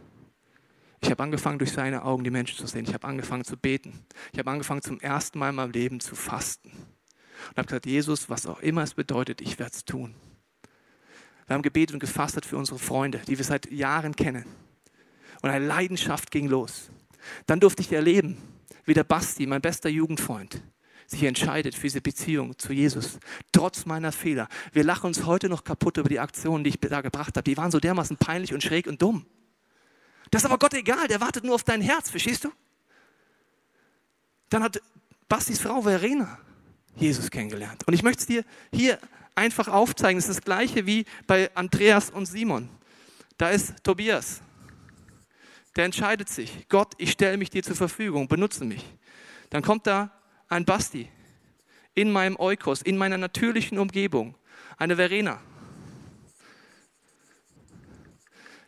[1.00, 2.86] Ich habe angefangen, durch seine Augen die Menschen zu sehen.
[2.86, 4.06] Ich habe angefangen zu beten.
[4.32, 6.70] Ich habe angefangen, zum ersten Mal in meinem Leben zu fasten.
[6.70, 10.16] Und habe gesagt, Jesus, was auch immer es bedeutet, ich werde es tun.
[11.48, 14.46] Wir haben gebetet und gefastet für unsere Freunde, die wir seit Jahren kennen.
[15.42, 16.90] Und eine Leidenschaft ging los.
[17.48, 18.38] Dann durfte ich erleben,
[18.86, 20.62] wie der Basti, mein bester Jugendfreund,
[21.08, 23.20] sich entscheidet für diese Beziehung zu Jesus,
[23.52, 24.48] trotz meiner Fehler.
[24.72, 27.44] Wir lachen uns heute noch kaputt über die Aktionen, die ich da gebracht habe.
[27.44, 29.26] Die waren so dermaßen peinlich und schräg und dumm.
[30.30, 32.52] Das ist aber Gott egal, der wartet nur auf dein Herz, verstehst du?
[34.50, 34.82] Dann hat
[35.28, 36.40] Bastis Frau Verena
[36.96, 37.86] Jesus kennengelernt.
[37.88, 39.00] Und ich möchte es dir hier
[39.36, 40.18] einfach aufzeigen.
[40.18, 42.70] Es ist das gleiche wie bei Andreas und Simon.
[43.38, 44.42] Da ist Tobias.
[45.76, 46.68] Der entscheidet sich.
[46.68, 48.84] Gott, ich stelle mich dir zur Verfügung, benutze mich.
[49.50, 50.12] Dann kommt da
[50.50, 51.08] ein Basti
[51.94, 54.36] in meinem Eukos, in meiner natürlichen Umgebung,
[54.78, 55.42] eine Verena.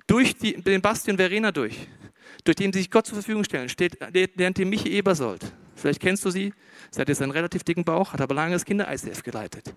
[0.07, 1.87] Durch die, den Basti und Verena durch,
[2.43, 3.97] durch den sie sich Gott zur Verfügung stellen, steht,
[4.35, 5.53] lernt ihr Michi Ebersold.
[5.75, 6.53] Vielleicht kennst du sie.
[6.91, 9.73] Sie hat jetzt einen relativ dicken Bauch, hat aber lange das Kinder-ICF geleitet.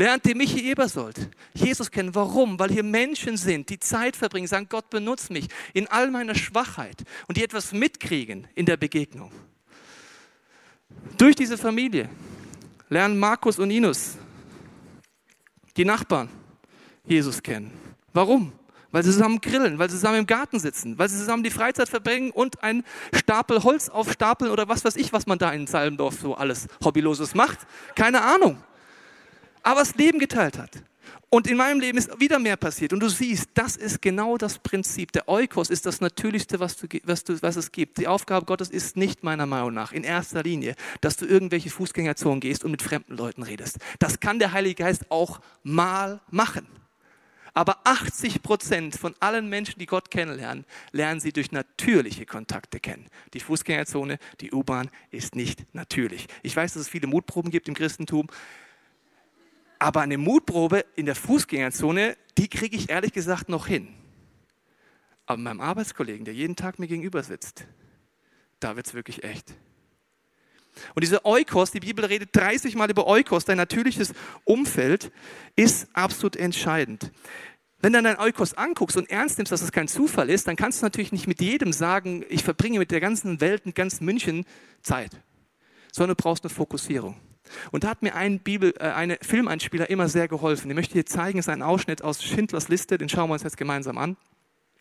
[0.00, 2.14] Lernt ihr Michi Ebersold, Jesus kennen.
[2.14, 2.58] Warum?
[2.58, 7.04] Weil hier Menschen sind, die Zeit verbringen, sagen, Gott benutzt mich in all meiner Schwachheit
[7.28, 9.30] und die etwas mitkriegen in der Begegnung.
[11.18, 12.08] Durch diese Familie
[12.88, 14.16] lernen Markus und Inus,
[15.76, 16.30] die Nachbarn,
[17.04, 17.70] Jesus kennen.
[18.14, 18.54] Warum?
[18.92, 21.88] weil sie zusammen grillen, weil sie zusammen im Garten sitzen, weil sie zusammen die Freizeit
[21.88, 22.82] verbringen und einen
[23.12, 27.36] Stapel Holz aufstapeln oder was weiß ich, was man da in Salmdorf so alles Hobbyloses
[27.36, 27.58] macht.
[27.94, 28.60] Keine Ahnung.
[29.62, 30.82] Aber das Leben geteilt hat.
[31.32, 32.92] Und in meinem Leben ist wieder mehr passiert.
[32.92, 35.12] Und du siehst, das ist genau das Prinzip.
[35.12, 37.98] Der Eukos ist das Natürlichste, was, du, was, du, was es gibt.
[37.98, 42.40] Die Aufgabe Gottes ist nicht meiner Meinung nach in erster Linie, dass du irgendwelche Fußgängerzonen
[42.40, 43.78] gehst und mit fremden Leuten redest.
[44.00, 46.66] Das kann der Heilige Geist auch mal machen.
[47.54, 53.06] Aber 80 Prozent von allen Menschen, die Gott kennenlernen, lernen sie durch natürliche Kontakte kennen.
[53.34, 56.26] Die Fußgängerzone, die U-Bahn ist nicht natürlich.
[56.42, 58.28] Ich weiß, dass es viele Mutproben gibt im Christentum.
[59.80, 63.88] Aber eine Mutprobe in der Fußgängerzone, die kriege ich ehrlich gesagt noch hin.
[65.24, 67.66] Aber meinem Arbeitskollegen, der jeden Tag mir gegenüber sitzt,
[68.60, 69.54] da wird es wirklich echt.
[70.94, 74.12] Und diese Eukos, die Bibel redet 30 Mal über Eukos, dein natürliches
[74.44, 75.10] Umfeld,
[75.56, 77.10] ist absolut entscheidend.
[77.78, 80.56] Wenn du dann dein Eukos anguckst und ernst nimmst, dass es kein Zufall ist, dann
[80.56, 84.02] kannst du natürlich nicht mit jedem sagen, ich verbringe mit der ganzen Welt und ganz
[84.02, 84.44] München
[84.82, 85.12] Zeit,
[85.90, 87.16] sondern du brauchst eine Fokussierung.
[87.70, 90.68] Und da hat mir ein Bibel, äh, eine Filmeinspieler immer sehr geholfen.
[90.68, 93.34] Den möchte ich dir zeigen, das ist ein Ausschnitt aus Schindlers Liste, den schauen wir
[93.34, 94.16] uns jetzt gemeinsam an,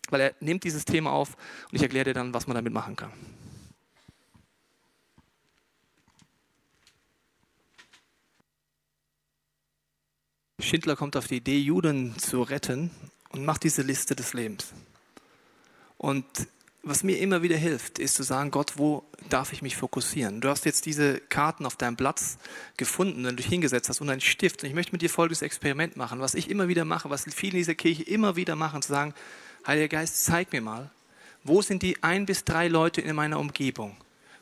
[0.09, 1.35] weil er nimmt dieses Thema auf
[1.71, 3.11] und ich erkläre dir dann, was man damit machen kann.
[10.61, 12.91] Schindler kommt auf die Idee, Juden zu retten
[13.29, 14.73] und macht diese Liste des Lebens.
[15.97, 16.25] Und
[16.81, 20.41] was mir immer wieder hilft, ist zu sagen, Gott, wo darf ich mich fokussieren?
[20.41, 22.37] Du hast jetzt diese Karten auf deinem Platz
[22.77, 24.63] gefunden, du dich hingesetzt hast und einen Stift.
[24.63, 27.53] Und ich möchte mit dir folgendes Experiment machen, was ich immer wieder mache, was viele
[27.53, 29.13] in dieser Kirche immer wieder machen, zu sagen,
[29.67, 30.89] Heiliger Geist, zeig mir mal,
[31.43, 33.97] wo sind die ein bis drei Leute in meiner Umgebung,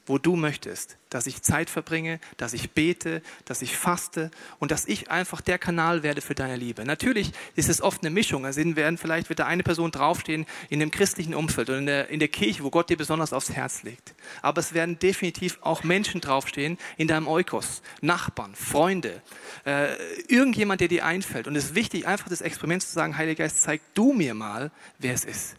[0.07, 4.85] wo du möchtest, dass ich Zeit verbringe, dass ich bete, dass ich faste und dass
[4.85, 6.85] ich einfach der Kanal werde für deine Liebe.
[6.85, 8.45] Natürlich ist es oft eine Mischung.
[8.45, 12.09] Also werden vielleicht wird da eine Person draufstehen in dem christlichen Umfeld oder in der,
[12.09, 14.15] in der Kirche, wo Gott dir besonders aufs Herz legt.
[14.41, 19.21] Aber es werden definitiv auch Menschen draufstehen in deinem Eukos, Nachbarn, Freunde,
[19.65, 19.95] äh,
[20.27, 21.47] irgendjemand, der dir einfällt.
[21.47, 24.71] Und es ist wichtig, einfach das Experiment zu sagen, Heiliger Geist, zeig du mir mal,
[24.99, 25.55] wer es ist.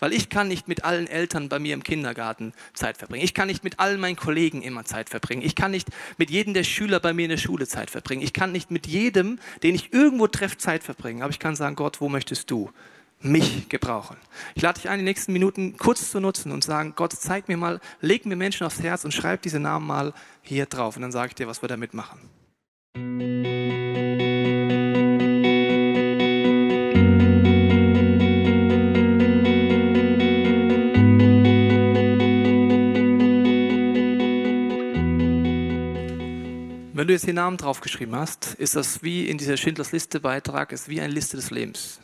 [0.00, 3.24] Weil ich kann nicht mit allen Eltern bei mir im Kindergarten Zeit verbringen.
[3.24, 5.42] Ich kann nicht mit allen meinen Kollegen immer Zeit verbringen.
[5.42, 8.22] Ich kann nicht mit jedem der Schüler bei mir in der Schule Zeit verbringen.
[8.22, 11.22] Ich kann nicht mit jedem, den ich irgendwo treffe, Zeit verbringen.
[11.22, 12.70] Aber ich kann sagen, Gott, wo möchtest du
[13.20, 14.16] mich gebrauchen?
[14.54, 17.56] Ich lade dich ein, die nächsten Minuten kurz zu nutzen und sagen, Gott, zeig mir
[17.56, 20.96] mal, leg mir Menschen aufs Herz und schreib diese Namen mal hier drauf.
[20.96, 22.20] Und dann sage ich dir, was wir damit machen.
[36.92, 40.72] Wenn du jetzt den Namen draufgeschrieben hast, ist das wie in dieser Schindlers Liste Beitrag,
[40.72, 42.00] ist wie eine Liste des Lebens.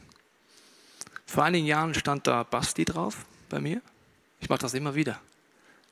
[1.27, 3.83] Vor einigen Jahren stand da Basti drauf bei mir.
[4.39, 5.21] Ich mache das immer wieder.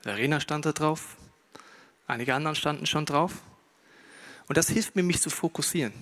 [0.02, 1.16] Verena stand da drauf.
[2.07, 3.33] Einige anderen standen schon drauf.
[4.46, 5.92] Und das hilft mir, mich zu fokussieren.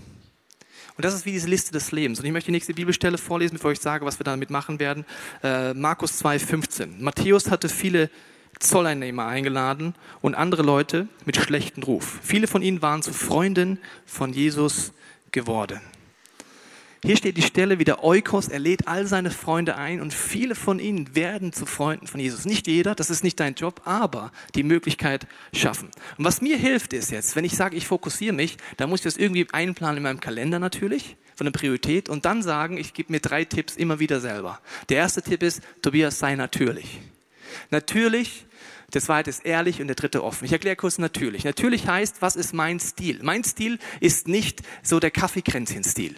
[0.98, 2.18] Und das ist wie diese Liste des Lebens.
[2.18, 5.07] Und ich möchte die nächste Bibelstelle vorlesen, bevor ich sage, was wir damit machen werden.
[5.42, 7.00] Äh, Markus 2,15.
[7.00, 8.11] Matthäus hatte viele
[8.58, 12.18] Zolleinnehmer eingeladen und andere Leute mit schlechten Ruf.
[12.22, 14.92] Viele von ihnen waren zu Freunden von Jesus
[15.32, 15.80] geworden.
[17.04, 20.54] Hier steht die Stelle wie der Eukos, er lädt all seine Freunde ein und viele
[20.54, 22.44] von ihnen werden zu Freunden von Jesus.
[22.44, 25.88] Nicht jeder, das ist nicht dein Job, aber die Möglichkeit schaffen.
[26.16, 29.04] Und was mir hilft ist jetzt, wenn ich sage, ich fokussiere mich, dann muss ich
[29.04, 33.10] das irgendwie einplanen in meinem Kalender natürlich, von der Priorität und dann sagen, ich gebe
[33.10, 34.60] mir drei Tipps immer wieder selber.
[34.88, 37.00] Der erste Tipp ist, Tobias, sei natürlich.
[37.70, 38.46] Natürlich
[38.94, 40.44] der zweite ist ehrlich und der dritte offen.
[40.44, 41.44] Ich erkläre kurz natürlich.
[41.44, 43.20] Natürlich heißt, was ist mein Stil?
[43.22, 46.14] Mein Stil ist nicht so der Kaffeekränzchen-Stil.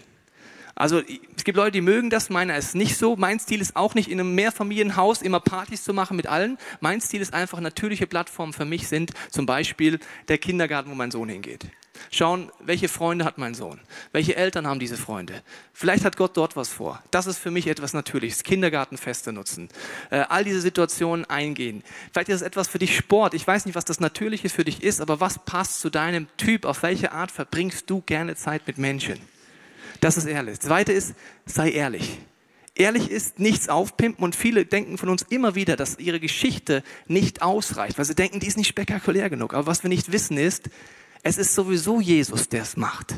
[0.75, 1.01] Also
[1.37, 3.15] es gibt Leute, die mögen das, meiner ist nicht so.
[3.15, 6.59] Mein Stil ist auch nicht in einem Mehrfamilienhaus immer Partys zu machen mit allen.
[6.81, 11.13] Mein Stil ist einfach natürliche Plattformen für mich sind zum Beispiel der Kindergarten, wo mein
[11.13, 11.67] Sohn hingeht.
[12.11, 13.81] Schauen, welche Freunde hat mein Sohn?
[14.13, 15.43] Welche Eltern haben diese Freunde?
[15.73, 17.03] Vielleicht hat Gott dort was vor.
[17.11, 18.43] Das ist für mich etwas Natürliches.
[18.43, 19.69] Kindergartenfeste nutzen.
[20.11, 21.83] Äh, all diese Situationen eingehen.
[22.13, 23.35] Vielleicht ist es etwas für dich Sport.
[23.35, 26.65] Ich weiß nicht, was das Natürliche für dich ist, aber was passt zu deinem Typ?
[26.65, 29.19] Auf welche Art verbringst du gerne Zeit mit Menschen?
[30.01, 30.59] Das ist ehrlich.
[30.59, 31.15] Das zweite ist,
[31.47, 32.19] sei ehrlich.
[32.77, 37.41] Ehrlich ist, nichts aufpimpen und viele denken von uns immer wieder, dass ihre Geschichte nicht
[37.41, 39.55] ausreicht, weil sie denken, die ist nicht spektakulär genug.
[39.55, 40.71] Aber was wir nicht wissen ist,
[41.25, 43.15] es ist sowieso Jesus, der es macht.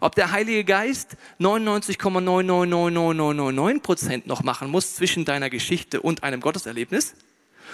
[0.00, 7.14] Ob der Heilige Geist 99,99999 Prozent noch machen muss zwischen deiner Geschichte und einem Gotteserlebnis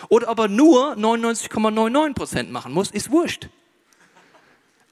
[0.09, 3.51] oder ob er nur 99,99 Prozent machen muss, ist wurscht.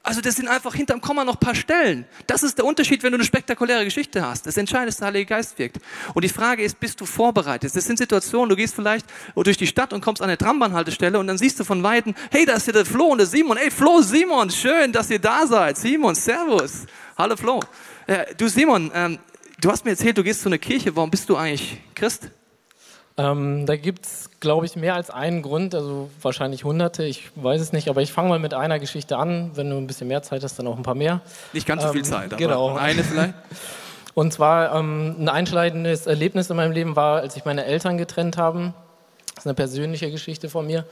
[0.05, 2.05] Also das sind einfach hinterm Komma noch ein paar Stellen.
[2.27, 4.45] Das ist der Unterschied, wenn du eine spektakuläre Geschichte hast.
[4.45, 5.79] Das Entscheidende ist, der Heilige Geist wirkt.
[6.13, 7.75] Und die Frage ist, bist du vorbereitet?
[7.75, 11.25] Das sind Situationen, du gehst vielleicht durch die Stadt und kommst an eine Trambahnhaltestelle und
[11.25, 13.57] dann siehst du von Weitem, hey, da ist ja der Flo und der Simon.
[13.57, 15.75] Ey, Flo, Simon, schön, dass ihr da seid.
[15.79, 16.85] Simon, Servus.
[17.17, 17.59] Hallo Flo.
[18.05, 19.17] Äh, du Simon, ähm,
[19.59, 20.95] du hast mir erzählt, du gehst zu einer Kirche.
[20.95, 22.29] Warum bist du eigentlich Christ?
[23.17, 27.61] Ähm, da gibt es, glaube ich, mehr als einen Grund, also wahrscheinlich hunderte, ich weiß
[27.61, 29.51] es nicht, aber ich fange mal mit einer Geschichte an.
[29.55, 31.21] Wenn du ein bisschen mehr Zeit hast, dann auch ein paar mehr.
[31.53, 32.75] Nicht ganz so viel ähm, Zeit, aber genau.
[32.75, 33.33] eine vielleicht.
[34.15, 38.37] Und zwar ähm, ein einschneidendes Erlebnis in meinem Leben war, als sich meine Eltern getrennt
[38.37, 38.73] haben.
[39.27, 40.85] Das ist eine persönliche Geschichte von mir.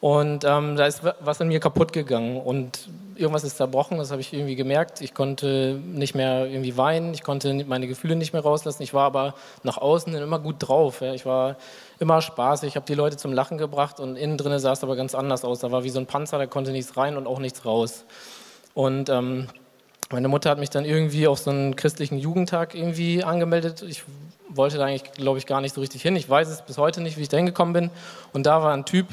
[0.00, 4.20] Und ähm, da ist was in mir kaputt gegangen und irgendwas ist zerbrochen, das habe
[4.20, 5.00] ich irgendwie gemerkt.
[5.00, 8.82] Ich konnte nicht mehr irgendwie weinen, ich konnte meine Gefühle nicht mehr rauslassen.
[8.82, 11.00] Ich war aber nach außen immer gut drauf.
[11.00, 11.14] Ja.
[11.14, 11.56] Ich war
[11.98, 14.96] immer spaßig, ich habe die Leute zum Lachen gebracht und innen drin sah es aber
[14.96, 15.60] ganz anders aus.
[15.60, 18.04] Da war wie so ein Panzer, da konnte nichts rein und auch nichts raus.
[18.74, 19.46] Und ähm,
[20.10, 23.82] meine Mutter hat mich dann irgendwie auf so einen christlichen Jugendtag irgendwie angemeldet.
[23.82, 24.04] Ich
[24.48, 26.14] wollte da eigentlich, glaube ich, gar nicht so richtig hin.
[26.16, 27.90] Ich weiß es bis heute nicht, wie ich da hingekommen bin.
[28.32, 29.06] Und da war ein Typ,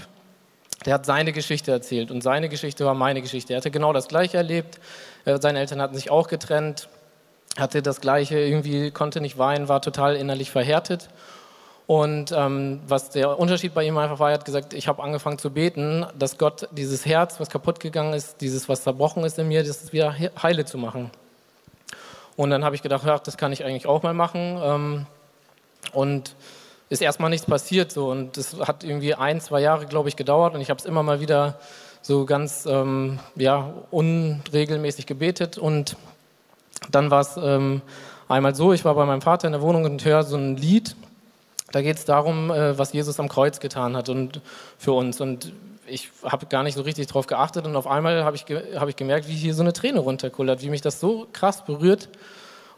[0.85, 3.53] der hat seine Geschichte erzählt und seine Geschichte war meine Geschichte.
[3.53, 4.79] Er hatte genau das Gleiche erlebt.
[5.25, 6.89] Äh, seine Eltern hatten sich auch getrennt,
[7.57, 11.09] hatte das Gleiche, irgendwie konnte nicht weinen, war total innerlich verhärtet.
[11.85, 15.37] Und ähm, was der Unterschied bei ihm einfach war, er hat gesagt, ich habe angefangen
[15.37, 19.49] zu beten, dass Gott dieses Herz, was kaputt gegangen ist, dieses, was zerbrochen ist in
[19.49, 21.11] mir, das wieder heile zu machen.
[22.35, 24.59] Und dann habe ich gedacht, ja, das kann ich eigentlich auch mal machen.
[24.63, 25.05] Ähm,
[25.91, 26.35] und
[26.93, 27.91] ist erstmal nichts passiert.
[27.91, 28.09] So.
[28.09, 30.53] Und das hat irgendwie ein, zwei Jahre, glaube ich, gedauert.
[30.53, 31.59] Und ich habe es immer mal wieder
[32.01, 35.57] so ganz ähm, ja, unregelmäßig gebetet.
[35.57, 35.97] Und
[36.91, 37.81] dann war es ähm,
[38.27, 40.95] einmal so, ich war bei meinem Vater in der Wohnung und höre so ein Lied.
[41.71, 44.41] Da geht es darum, äh, was Jesus am Kreuz getan hat und
[44.77, 45.19] für uns.
[45.19, 45.51] Und
[45.87, 47.65] ich habe gar nicht so richtig darauf geachtet.
[47.65, 50.69] Und auf einmal habe ich, hab ich gemerkt, wie hier so eine Träne runterkullert, wie
[50.69, 52.09] mich das so krass berührt.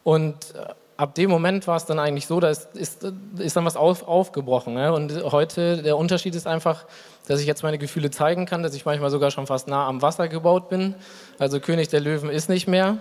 [0.04, 3.06] Und äh, ab dem Moment war es dann eigentlich so, da ist, ist,
[3.38, 4.74] ist dann was auf, aufgebrochen.
[4.74, 4.94] Ne?
[4.94, 6.86] Und heute, der Unterschied ist einfach,
[7.28, 10.02] dass ich jetzt meine Gefühle zeigen kann, dass ich manchmal sogar schon fast nah am
[10.02, 10.96] Wasser gebaut bin.
[11.38, 12.98] Also König der Löwen ist nicht mehr.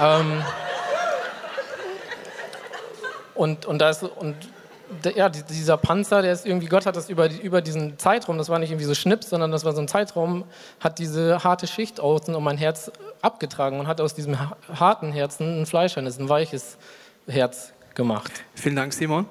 [0.00, 0.42] ähm,
[3.34, 4.36] und, und, das, und
[5.14, 8.58] ja, dieser Panzer, der ist irgendwie, Gott hat das über, über diesen Zeitraum, das war
[8.58, 10.44] nicht irgendwie so Schnips, sondern das war so ein Zeitraum,
[10.80, 12.90] hat diese harte Schicht außen um mein Herz
[13.22, 14.36] abgetragen und hat aus diesem
[14.72, 16.78] harten Herzen ein fleischendes, ein weiches
[17.26, 18.30] Herz gemacht.
[18.54, 19.26] Vielen Dank, Simon.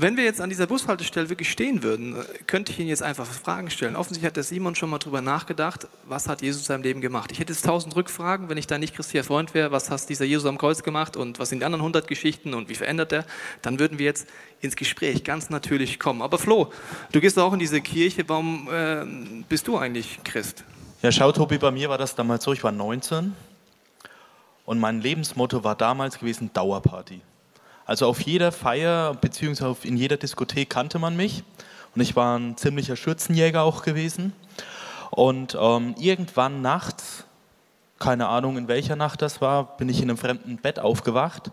[0.00, 2.14] Wenn wir jetzt an dieser Bushaltestelle wirklich stehen würden,
[2.46, 3.96] könnte ich Ihnen jetzt einfach Fragen stellen.
[3.96, 7.32] Offensichtlich hat der Simon schon mal darüber nachgedacht, was hat Jesus in seinem Leben gemacht.
[7.32, 10.24] Ich hätte jetzt tausend Rückfragen, wenn ich da nicht christlicher Freund wäre, was hat dieser
[10.24, 13.24] Jesus am Kreuz gemacht und was sind die anderen hundert Geschichten und wie verändert er,
[13.60, 14.28] dann würden wir jetzt
[14.60, 16.22] ins Gespräch ganz natürlich kommen.
[16.22, 16.72] Aber Flo,
[17.10, 19.04] du gehst auch in diese Kirche, warum äh,
[19.48, 20.62] bist du eigentlich Christ?
[21.02, 23.34] Ja, schau Tobi, bei mir war das damals so, ich war 19
[24.64, 27.20] und mein Lebensmotto war damals gewesen Dauerparty.
[27.88, 31.42] Also auf jeder Feier beziehungsweise in jeder Diskothek kannte man mich
[31.94, 34.34] und ich war ein ziemlicher Schürzenjäger auch gewesen.
[35.10, 37.24] Und ähm, irgendwann nachts,
[37.98, 41.50] keine Ahnung in welcher Nacht das war, bin ich in einem fremden Bett aufgewacht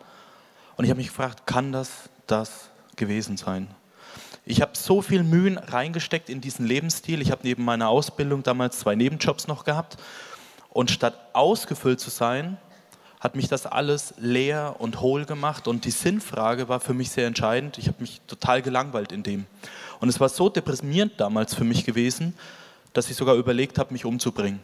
[0.76, 3.70] und ich habe mich gefragt, kann das das gewesen sein?
[4.44, 7.22] Ich habe so viel Mühen reingesteckt in diesen Lebensstil.
[7.22, 9.96] Ich habe neben meiner Ausbildung damals zwei Nebenjobs noch gehabt.
[10.70, 12.58] Und statt ausgefüllt zu sein,
[13.26, 17.26] hat mich das alles leer und hohl gemacht und die Sinnfrage war für mich sehr
[17.26, 17.80] entscheidend.
[17.80, 19.48] Ich habe mich total gelangweilt in dem.
[20.00, 22.36] Und es war so deprimierend damals für mich gewesen,
[22.94, 24.60] dass ich sogar überlegt habe, mich umzubringen.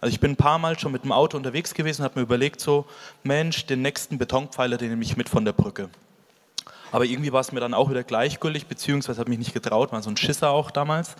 [0.00, 2.22] Also ich bin ein paar Mal schon mit dem Auto unterwegs gewesen und habe mir
[2.22, 2.86] überlegt, so,
[3.24, 5.90] Mensch, den nächsten Betonpfeiler, den nehme ich mit von der Brücke.
[6.92, 10.00] Aber irgendwie war es mir dann auch wieder gleichgültig, beziehungsweise habe mich nicht getraut, war
[10.02, 11.16] so ein Schisser auch damals.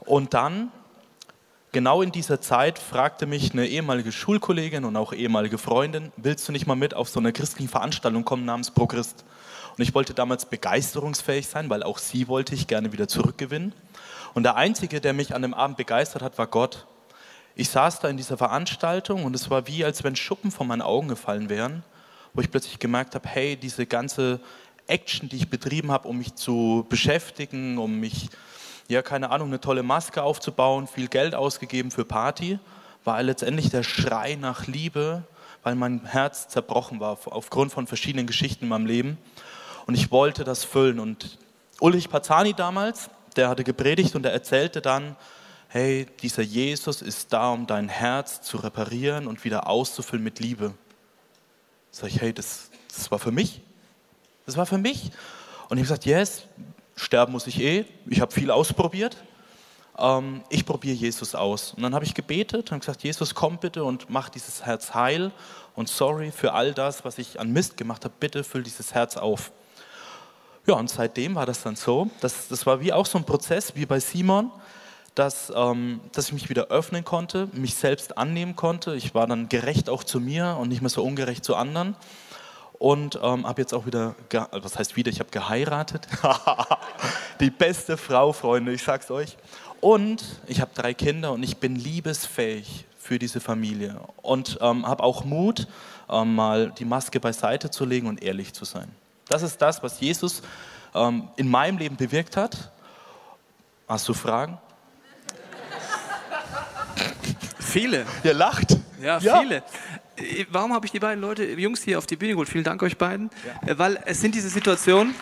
[0.00, 0.72] Und dann
[1.76, 6.52] genau in dieser Zeit fragte mich eine ehemalige Schulkollegin und auch ehemalige Freundin, willst du
[6.52, 9.26] nicht mal mit auf so eine christliche Veranstaltung kommen namens Progrist?
[9.76, 13.74] Und ich wollte damals begeisterungsfähig sein, weil auch sie wollte ich gerne wieder zurückgewinnen.
[14.32, 16.86] Und der Einzige, der mich an dem Abend begeistert hat, war Gott.
[17.56, 20.80] Ich saß da in dieser Veranstaltung und es war wie, als wenn Schuppen von meinen
[20.80, 21.82] Augen gefallen wären,
[22.32, 24.40] wo ich plötzlich gemerkt habe, hey, diese ganze
[24.86, 28.30] Action, die ich betrieben habe, um mich zu beschäftigen, um mich
[28.88, 32.58] ja, keine Ahnung, eine tolle Maske aufzubauen, viel Geld ausgegeben für Party,
[33.04, 35.24] war letztendlich der Schrei nach Liebe,
[35.62, 39.18] weil mein Herz zerbrochen war aufgrund von verschiedenen Geschichten in meinem Leben.
[39.86, 41.00] Und ich wollte das füllen.
[41.00, 41.38] Und
[41.80, 45.16] Ulrich Pazani damals, der hatte gepredigt und er erzählte dann,
[45.68, 50.74] hey, dieser Jesus ist da, um dein Herz zu reparieren und wieder auszufüllen mit Liebe.
[51.90, 53.60] Sag ich, hey, das, das war für mich.
[54.46, 55.10] Das war für mich.
[55.68, 56.44] Und ich habe gesagt, yes,
[56.96, 57.84] sterben muss ich eh.
[58.08, 59.16] Ich habe viel ausprobiert.
[59.98, 61.72] ähm, ich probiere Jesus aus.
[61.74, 65.30] Und dann habe ich gebetet und gesagt, Jesus, komm bitte und mach dieses Herz heil
[65.74, 68.14] und sorry für all das, was ich an Mist gemacht habe.
[68.18, 69.52] Bitte füll dieses Herz auf.
[70.66, 72.10] Ja, und seitdem war das dann so.
[72.20, 74.50] Das, das war wie auch so ein Prozess, wie bei Simon,
[75.14, 78.96] dass, ähm, dass ich mich wieder öffnen konnte, mich selbst annehmen konnte.
[78.96, 81.94] Ich war dann gerecht auch zu mir und nicht mehr so ungerecht zu anderen.
[82.78, 84.14] Und ähm, habe jetzt auch wieder,
[84.52, 86.06] was heißt wieder, ich habe geheiratet.
[87.40, 89.36] Die beste Frau, Freunde, ich sag's euch.
[89.80, 94.00] Und ich habe drei Kinder und ich bin liebesfähig für diese Familie.
[94.22, 95.68] Und ähm, habe auch Mut,
[96.10, 98.90] ähm, mal die Maske beiseite zu legen und ehrlich zu sein.
[99.28, 100.42] Das ist das, was Jesus
[100.94, 102.70] ähm, in meinem Leben bewirkt hat.
[103.88, 104.58] Hast du Fragen?
[107.58, 108.06] Viele.
[108.24, 108.76] Ihr lacht.
[109.00, 109.40] Ja, Ja.
[109.40, 109.62] viele.
[110.16, 112.48] Äh, Warum habe ich die beiden Leute, Jungs hier auf die Bühne geholt?
[112.48, 113.30] Vielen Dank euch beiden.
[113.66, 115.14] Äh, Weil es sind diese Situationen.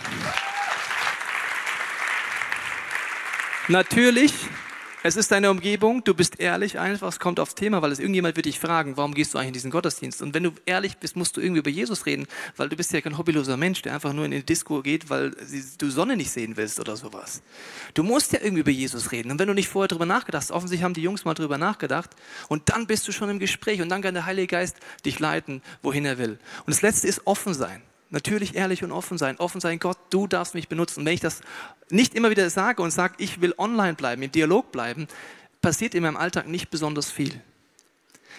[3.68, 4.34] Natürlich,
[5.06, 8.36] es ist deine Umgebung, du bist ehrlich einfach, es kommt aufs Thema, weil es irgendjemand
[8.36, 10.22] wird dich fragen, warum gehst du eigentlich in diesen Gottesdienst?
[10.22, 12.26] Und wenn du ehrlich bist, musst du irgendwie über Jesus reden,
[12.56, 15.32] weil du bist ja kein hobbyloser Mensch, der einfach nur in die Disco geht, weil
[15.76, 17.42] du Sonne nicht sehen willst oder sowas.
[17.92, 19.30] Du musst ja irgendwie über Jesus reden.
[19.30, 22.08] Und wenn du nicht vorher drüber nachgedacht hast, offensichtlich haben die Jungs mal drüber nachgedacht,
[22.48, 25.60] und dann bist du schon im Gespräch und dann kann der Heilige Geist dich leiten,
[25.82, 26.38] wohin er will.
[26.64, 27.82] Und das Letzte ist offen sein.
[28.14, 29.38] Natürlich ehrlich und offen sein.
[29.38, 31.00] Offen sein, Gott, du darfst mich benutzen.
[31.00, 31.40] Und wenn ich das
[31.90, 35.08] nicht immer wieder sage und sage, ich will online bleiben, im Dialog bleiben,
[35.60, 37.42] passiert in meinem Alltag nicht besonders viel.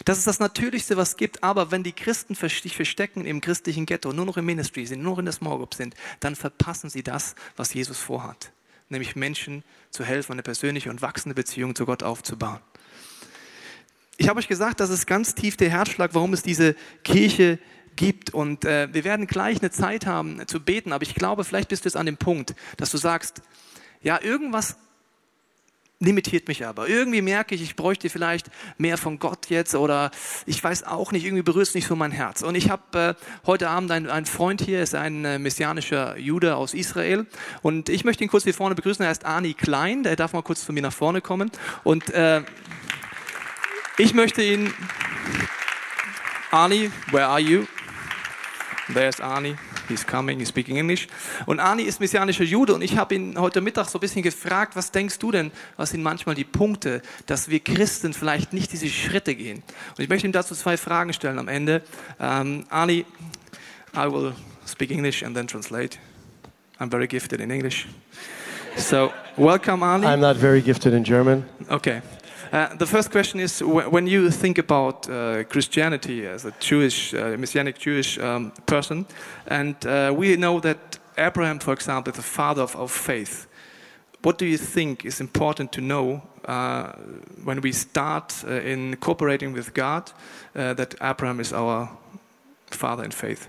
[0.06, 1.44] Das ist das Natürlichste, was es gibt.
[1.44, 5.12] Aber wenn die Christen sich verstecken im christlichen Ghetto, nur noch im Ministry sind, nur
[5.12, 8.54] noch in der Small Group sind, dann verpassen sie das, was Jesus vorhat.
[8.88, 12.62] Nämlich Menschen zu helfen, eine persönliche und wachsende Beziehung zu Gott aufzubauen.
[14.16, 17.60] Ich habe euch gesagt, das ist ganz tief der Herzschlag, warum es diese Kirche
[17.96, 18.34] gibt.
[18.34, 21.70] Und äh, wir werden gleich eine Zeit haben äh, zu beten, aber ich glaube, vielleicht
[21.70, 23.42] bist du jetzt an dem Punkt, dass du sagst,
[24.02, 24.78] ja, irgendwas
[26.00, 26.88] limitiert mich aber.
[26.88, 30.12] Irgendwie merke ich, ich bräuchte vielleicht mehr von Gott jetzt oder
[30.46, 32.42] ich weiß auch nicht, irgendwie berührt es nicht so mein Herz.
[32.42, 36.56] Und ich habe äh, heute Abend einen, einen Freund hier, ist ein äh, messianischer Jude
[36.56, 37.26] aus Israel
[37.62, 39.04] und ich möchte ihn kurz hier vorne begrüßen.
[39.06, 41.50] Er ist Ani Klein, der darf mal kurz zu mir nach vorne kommen
[41.84, 42.44] und äh,
[43.98, 44.74] ich möchte ihn...
[46.52, 47.66] Ani, where are you?
[48.94, 49.56] There's Ani.
[49.88, 51.08] He's coming, he's speaking English.
[51.46, 54.76] Und Ani ist messianischer Jude und ich habe ihn heute Mittag so ein bisschen gefragt,
[54.76, 58.88] was denkst du denn, was sind manchmal die Punkte, dass wir Christen vielleicht nicht diese
[58.88, 59.64] Schritte gehen?
[59.98, 61.82] Und ich möchte ihm dazu zwei Fragen stellen am Ende.
[62.20, 63.06] Um, Ani,
[63.96, 64.34] I will
[64.68, 65.98] speak English and then translate.
[66.80, 67.88] I'm very gifted in English.
[68.78, 70.06] So, welcome Ani.
[70.06, 71.46] I'm not very gifted in German.
[71.70, 72.02] Okay.
[72.56, 77.14] Uh, the first question is wh- when you think about uh, Christianity as a Jewish,
[77.14, 79.06] uh, Messianic Jewish um, person,
[79.48, 79.76] and
[80.18, 83.48] we know that Abraham, for example, is the father of our faith.
[84.22, 86.94] What do you think is important to know uh,
[87.44, 90.14] when we start uh, in cooperating with God
[90.56, 91.90] uh, that Abraham is our
[92.72, 93.48] father in faith?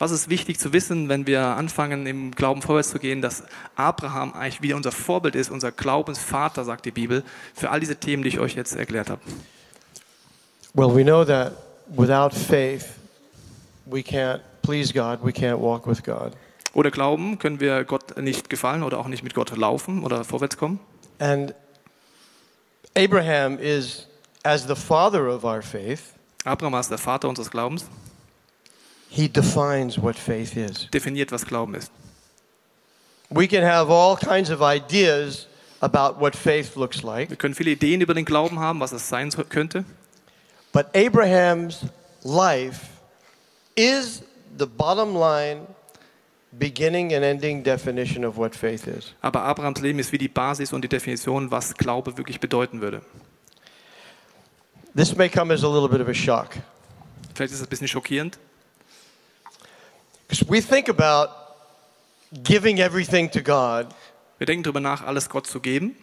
[0.00, 3.44] Was ist wichtig zu wissen, wenn wir anfangen, im Glauben vorwärts zu gehen, dass
[3.76, 7.22] Abraham eigentlich wieder unser Vorbild ist, unser Glaubensvater, sagt die Bibel,
[7.54, 9.20] für all diese Themen, die ich euch jetzt erklärt habe?
[10.72, 11.52] Well, we know that
[11.88, 12.86] without faith,
[13.84, 16.32] we can't please God, we can't walk with God.
[16.72, 20.56] Oder Glauben können wir Gott nicht gefallen oder auch nicht mit Gott laufen oder vorwärts
[20.56, 20.80] kommen.
[21.18, 21.52] And
[22.96, 24.08] Abraham is,
[24.44, 26.14] as the father of our faith,
[26.46, 27.84] Abraham ist der Vater unseres Glaubens,
[29.10, 30.88] he defines what faith is.
[30.90, 31.90] definiert, was Glauben ist.
[33.28, 35.46] We can have all kinds of ideas
[35.80, 39.08] about what faith looks like, Wir können viele Ideen über den Glauben haben, was es
[39.08, 39.84] sein könnte.
[40.72, 41.86] but Abraham's
[42.22, 42.86] life
[43.76, 44.22] is
[44.58, 45.66] the bottom line,
[46.52, 49.14] beginning and ending definition of what faith is.
[49.20, 53.02] Aber Abrahams Leben ist wie die Basis und die Definition, was Glaube wirklich bedeuten würde.
[54.96, 56.56] This may come as a little bit of a shock.
[57.34, 58.38] Vielleicht ist es ein bisschen schockierend.
[60.30, 61.30] Because we think about
[62.44, 63.92] giving everything to God,
[64.38, 65.96] Wir denken darüber nach, alles Gott zu geben,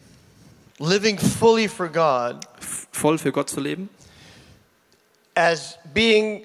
[0.80, 2.46] living fully for God,
[2.92, 3.90] voll für Gott zu leben,
[5.34, 6.44] as being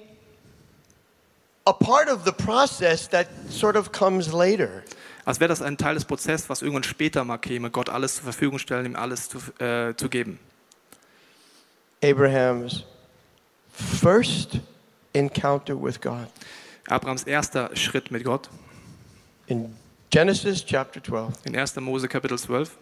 [1.65, 4.83] a part of the process that sort of comes later.
[5.25, 8.23] als wäre das ein Teil des Prozesses, was irgendwann später mal käme, Gott alles zur
[8.23, 10.39] Verfügung stellen, ihm alles zu, äh, zu geben.
[12.01, 12.85] Abraham's
[13.73, 14.59] first
[15.13, 16.29] encounter with God.
[16.89, 18.49] Abrahams erster Schritt mit Gott
[19.47, 19.75] In
[20.09, 21.75] Genesis chapter 12, in 1.
[21.77, 22.77] Mose Kapitel 12.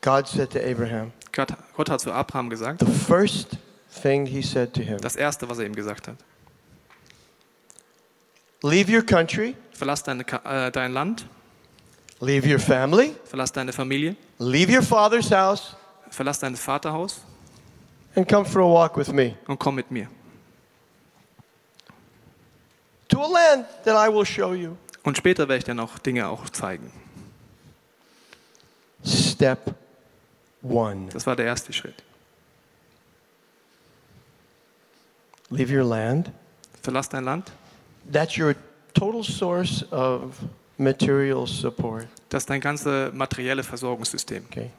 [0.00, 3.56] God said to Abraham, Gott, Gott hat zu Abraham gesagt, the first
[4.02, 6.16] thing he said to him, das erste, was er ihm gesagt hat.
[8.62, 11.26] leave your country, Verlass dein, Ka- äh, dein Land,
[12.20, 15.76] leave your family, verlass deine Familie, leave your father's house,
[16.10, 17.20] verlass dein Vaterhaus
[18.14, 20.08] and come for a walk with me und komm mit mir.
[23.16, 24.76] To a land that I will show you.
[25.02, 26.92] Und später werde ich dir noch Dinge auch zeigen.
[29.04, 29.74] Step
[30.62, 32.02] one Das war der erste Schritt.
[35.50, 36.30] leave your land.
[36.82, 37.52] Verlass dein Land.
[38.12, 38.54] That's your
[38.94, 40.34] total source of
[40.76, 42.08] material support.
[42.28, 44.44] Das ist dein ganzes materielle Versorgungssystem.
[44.50, 44.70] Okay.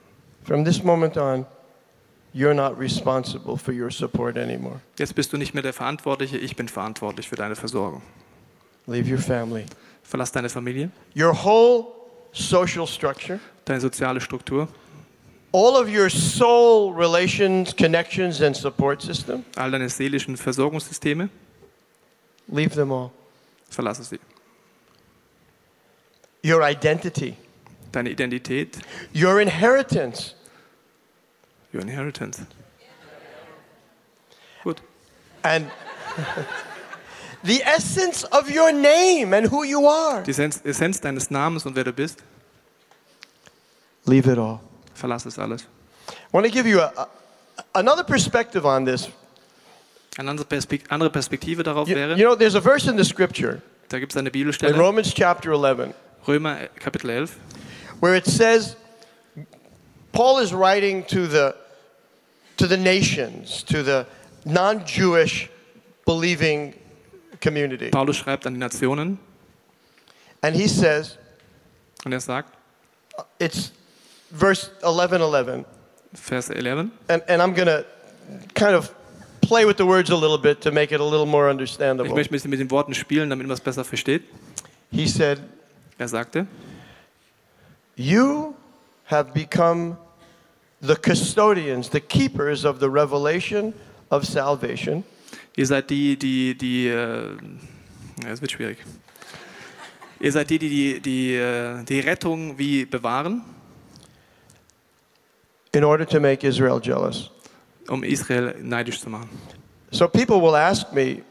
[0.43, 1.45] From this moment on,
[2.33, 4.81] you're not responsible for your support anymore.
[4.97, 8.01] Jetzt bist du nicht mehr der Verantwortliche, ich bin verantwortlich für deine Versorgung.
[8.88, 9.65] Leave your family.
[10.09, 11.93] Verlass deine Familie, Your whole
[12.31, 14.67] social structure, deine soziale Struktur,
[15.51, 21.29] all of your soul relations, connections, and support system, all deine seelischen Versorgungssysteme,
[22.49, 23.11] leave them all.
[23.69, 24.19] verlasse sie.
[26.43, 27.35] Your identity,
[27.91, 28.79] Deine Identität,
[29.13, 30.35] your inheritance,
[31.73, 32.45] your inheritance.
[34.63, 34.79] Gut.
[35.43, 35.69] and
[37.43, 40.23] the essence of your name and who you are.
[40.23, 42.19] Die Essenz, Essenz deines Namens und wer du bist,
[44.05, 44.59] Leave it all.
[44.93, 45.63] verlass es alles.
[46.09, 47.07] I want to give you a, a-
[47.75, 49.09] another perspective on this.
[50.17, 53.03] Eine andere, Perspek andere Perspektive darauf You, wäre, you know, there's a verse in the
[53.05, 55.93] scripture da gibt es eine in Bibelstelle, Romans chapter 11
[56.27, 57.38] Römer äh, Kapitel 11,
[58.01, 58.75] where it says
[60.11, 61.53] Paul is writing to the
[62.57, 64.05] to the nations, to the
[64.45, 65.49] non-Jewish
[66.05, 66.73] believing
[67.41, 67.89] community.
[67.89, 69.19] Paulus schreibt an die Nationen
[70.41, 71.17] And he says,
[72.05, 72.53] und er sagt,
[73.39, 73.71] it's
[74.31, 75.65] verse 11 11.
[76.13, 77.83] Vers 11, And, and I'm going to
[78.53, 78.93] kind of
[79.41, 82.09] play with the words a little bit to make it a little more understandable.
[82.09, 84.23] ich möchte ein bisschen mit den Worten spielen, damit man es besser versteht.
[84.91, 85.39] He said,
[85.97, 86.47] Er sagte,
[87.95, 88.55] You
[89.05, 89.97] have become
[90.81, 93.73] the custodians, the keepers of the revelation
[94.11, 95.03] of salvation.
[95.58, 97.36] Ihr seid die, die, die, äh,
[98.24, 98.78] ja, es wird schwierig.
[100.22, 103.43] Ihr seid die, die die, die, äh, die Rettung wie bewahren,
[105.74, 107.30] in order to make Israel jealous.
[107.89, 109.30] um Israel neidisch zu machen.
[109.91, 111.24] So people will ask me,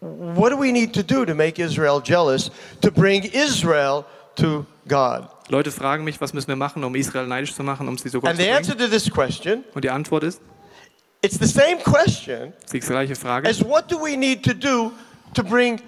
[0.00, 2.50] what do we need to do to make Israel jealous
[2.80, 4.04] to bring Israel
[4.36, 5.28] to God?
[5.50, 8.20] Leute fragen mich, was müssen wir machen, um Israel neidisch zu machen, um sie so
[8.20, 8.90] Gott And zu the answer bringen?
[8.90, 10.40] to this question, Und die Antwort ist,
[11.22, 14.92] it's the same question die gleiche Frage, as what do we need to do
[15.34, 15.80] to bring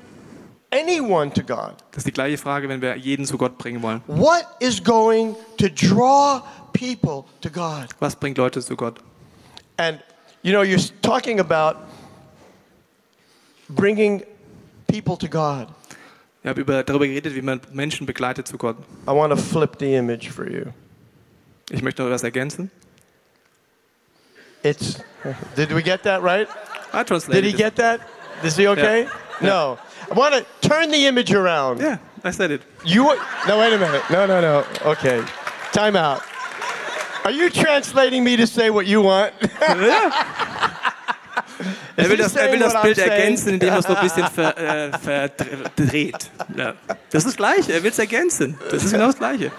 [0.71, 1.75] anyone to God?
[1.91, 4.03] das ist die gleiche Frage, wenn wir jeden zu Gott bringen wollen.
[4.07, 7.89] What is going to draw people to God?
[8.01, 9.01] Was bringt Leute zu Gott?
[9.77, 10.01] And
[10.43, 11.77] you know, you're talking about
[13.69, 14.23] bringing
[14.87, 15.69] people to God.
[16.43, 18.77] Ich habe über, darüber geredet, wie man Menschen begleitet zu Gott.
[19.07, 20.67] I want to flip the image for you.
[21.71, 22.71] Ich möchte noch etwas ergänzen.
[24.63, 25.01] It's
[25.55, 26.49] Did we get that right?
[26.93, 28.01] I translated Did he get that?
[28.43, 29.09] Is he okay?
[29.41, 29.79] No.
[30.11, 31.81] I want to turn the image around.
[31.81, 32.63] Yeah, I said it.
[32.85, 33.05] You
[33.47, 34.03] No, wait a minute.
[34.11, 34.65] No, no, no.
[34.85, 35.23] Okay.
[35.73, 36.23] Time out.
[37.25, 39.33] Are you translating me to say what you want?
[41.97, 44.57] Er will das, er will das Bild ergänzen, indem er es so ein bisschen ver,
[44.57, 46.31] äh, verdreht.
[46.57, 46.75] Ja.
[47.11, 48.59] Das ist das Gleiche, er will es ergänzen.
[48.71, 49.53] Das ist genau das Gleiche.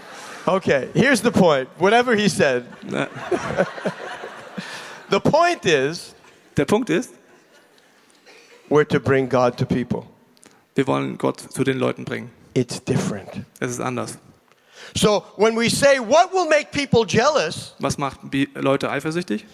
[0.47, 1.69] Okay, here's the point.
[1.77, 2.65] Whatever he said.
[5.11, 6.15] The point is
[6.57, 7.11] Der Punkt ist,
[8.69, 10.03] we're to bring God to people.
[10.75, 12.31] wir wollen Gott zu den Leuten bringen.
[12.53, 13.29] It's different.
[13.59, 14.17] Es ist anders.
[14.95, 18.19] So when we say what will make people jealous, Was macht
[18.55, 19.45] Leute eifersüchtig?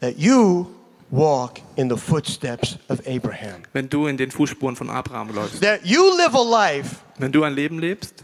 [0.00, 0.66] that you
[1.10, 3.62] walk in the footsteps of Abraham.
[3.72, 5.60] Wenn du in den Fußspuren von Abraham läufst.
[5.62, 8.22] That you live a life Wenn du ein Leben lebst,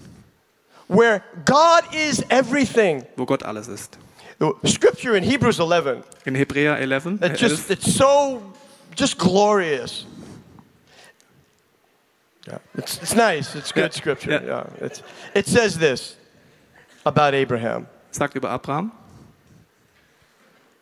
[0.88, 3.04] where God is everything.
[3.16, 3.98] wo Gott alles ist.
[4.64, 8.42] Scripture in Hebrews 11, In Hebräer 11, äh, it just 11 it's so
[8.96, 10.06] just glorious.
[12.46, 13.54] Yeah, it's, it's nice.
[13.54, 14.30] It's good Yeah, scripture.
[14.30, 14.64] yeah.
[14.80, 15.02] Yeah, it's,
[15.34, 16.16] it says this
[17.04, 17.86] about Abraham.
[18.12, 18.92] sagt über Abraham,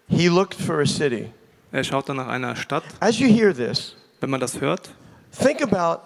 [0.09, 1.33] He looked for a city.
[1.73, 2.85] er schaut nach einer Stadt.
[3.01, 4.89] As you hear this, Wenn man das hört,
[5.33, 6.01] think about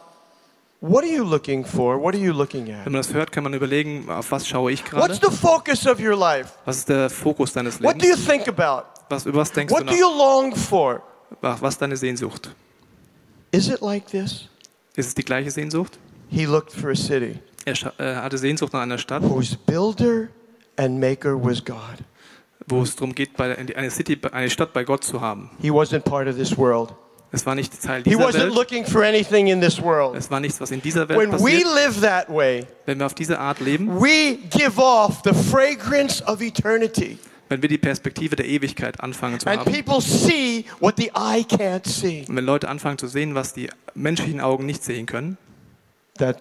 [0.83, 1.97] what are you looking for?
[2.03, 2.85] What are you looking at?
[2.85, 5.09] wenn man das hört, kann man überlegen, auf was schaue ich gerade?
[5.09, 6.53] What's the focus of your life?
[6.65, 8.27] Was ist der Fokus deines What do you Lebens?
[8.27, 8.87] think about?
[9.09, 9.99] Was, über was denkst du What do nach?
[9.99, 11.03] you long for?
[11.41, 12.55] Was ist deine Sehnsucht?
[13.53, 14.49] Is it like this?
[14.97, 15.99] Ist es die gleiche Sehnsucht?
[16.29, 20.29] He looked for a city Er äh, hatte Sehnsucht nach einer Stadt, whose builder
[20.77, 21.77] and maker was God.
[22.67, 25.51] wo es darum geht, eine, City, eine Stadt bei Gott zu haben.
[25.61, 26.95] He wasn't part of this world.
[27.35, 28.55] Es war nicht Teil He dieser wasn't Welt.
[28.55, 30.15] looking for anything in this world.
[30.17, 31.65] Es war nichts, was in dieser Welt When we passiert.
[31.75, 36.43] live that way, Wenn wir auf diese Art leben, we give off the fragrance of
[36.43, 37.19] eternity.
[37.49, 39.73] wenn wir die Perspektive der Ewigkeit anfangen zu And haben.
[39.73, 42.25] people see what the eye can't see.
[42.29, 45.39] Und wenn Leute anfangen zu sehen, was die menschlichen Augen nicht sehen können,
[46.19, 46.37] That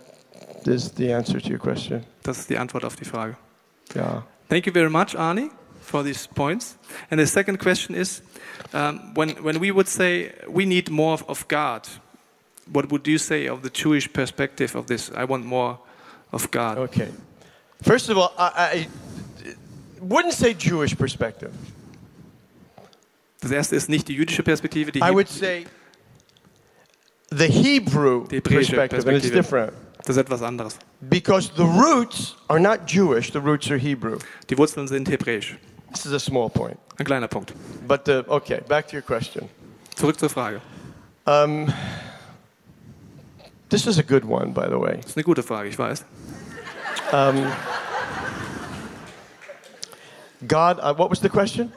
[0.65, 2.03] is the answer to your question.
[2.23, 3.37] das ist die Antwort auf die Frage.
[3.95, 4.25] Yeah.
[4.49, 5.49] Thank you very much, Arnie,
[5.81, 6.77] for these points.
[7.09, 8.21] And the second question is,
[8.73, 11.87] um, when, when we would say we need more of, of God,
[12.71, 15.11] what would you say of the Jewish perspective of this?
[15.15, 15.79] I want more
[16.31, 16.77] of God.
[16.77, 17.09] Okay.
[17.81, 18.87] First of all, I, I
[19.99, 21.51] wouldn't say Jewish perspective.
[23.41, 25.65] Das erste ist nicht die jüdische Perspektive, die I would say
[27.29, 29.73] the Hebrew perspective, and it's different.
[30.05, 30.77] das ist etwas anderes.
[31.01, 34.19] Because the roots are not Jewish, the roots are Hebrew.
[34.49, 35.57] Die Wurzeln sind hebräisch.
[35.91, 36.79] This is a small point.
[36.99, 37.53] Ein kleiner Punkt.
[37.87, 39.49] But the, okay, back to your question.
[39.95, 40.61] Zurück zur Frage.
[41.27, 41.71] Um,
[43.69, 44.97] this is a good one, by the way.
[44.97, 46.03] Das ist eine gute Frage, ich weiß.
[50.47, 51.71] God, uh, what was the question?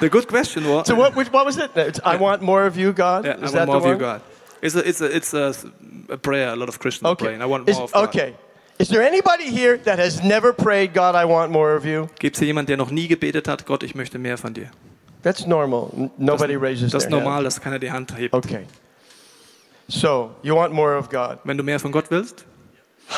[0.00, 0.86] The good question was.
[0.86, 1.70] So what, what was it?
[1.76, 3.24] It's, I want more of you, God.
[3.24, 3.96] Yeah, I want that more of you.
[3.96, 4.20] God.
[4.62, 5.54] It's a, it's a, it's a,
[6.08, 6.50] a prayer.
[6.52, 7.26] A lot of Christians Okay.
[7.26, 7.40] pray.
[7.40, 8.08] I want Is- more of God.
[8.08, 8.34] okay.
[8.78, 12.08] Is there anybody here that has never prayed, God, I want more of you?
[12.20, 14.70] Gibt es hier jemanden, der noch nie gebetet hat, Gott, ich möchte mehr von dir?
[15.22, 16.10] That's normal.
[16.16, 17.46] Nobody raises Das ist normal, hand.
[17.46, 18.32] dass keiner die Hand hebt.
[18.32, 18.66] Okay.
[19.88, 21.38] So, you want more of God.
[21.44, 22.44] Wenn du mehr von Gott willst,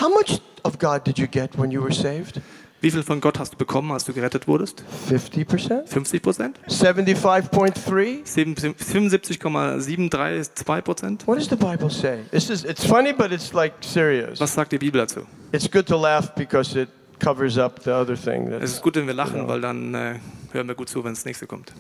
[0.01, 2.41] How much of God did you get when you were saved?
[2.81, 4.83] Wie viel von Gott hast du bekommen, als du gerettet wurdest?
[5.11, 5.87] 50%?
[5.87, 6.61] 50 Prozent?
[6.69, 8.25] 75.3?
[8.25, 11.27] 75,732 Prozent?
[11.27, 12.21] What does the Bible say?
[12.31, 14.41] This is it's funny but it's like serious.
[14.41, 15.27] Was sagt die Bibel dazu?
[15.53, 19.07] It's good to laugh because it covers up the other thing Es ist gut, wenn
[19.07, 20.15] wir lachen, weil dann äh,
[20.53, 21.73] hören wir gut zu, wenn das nächste kommt.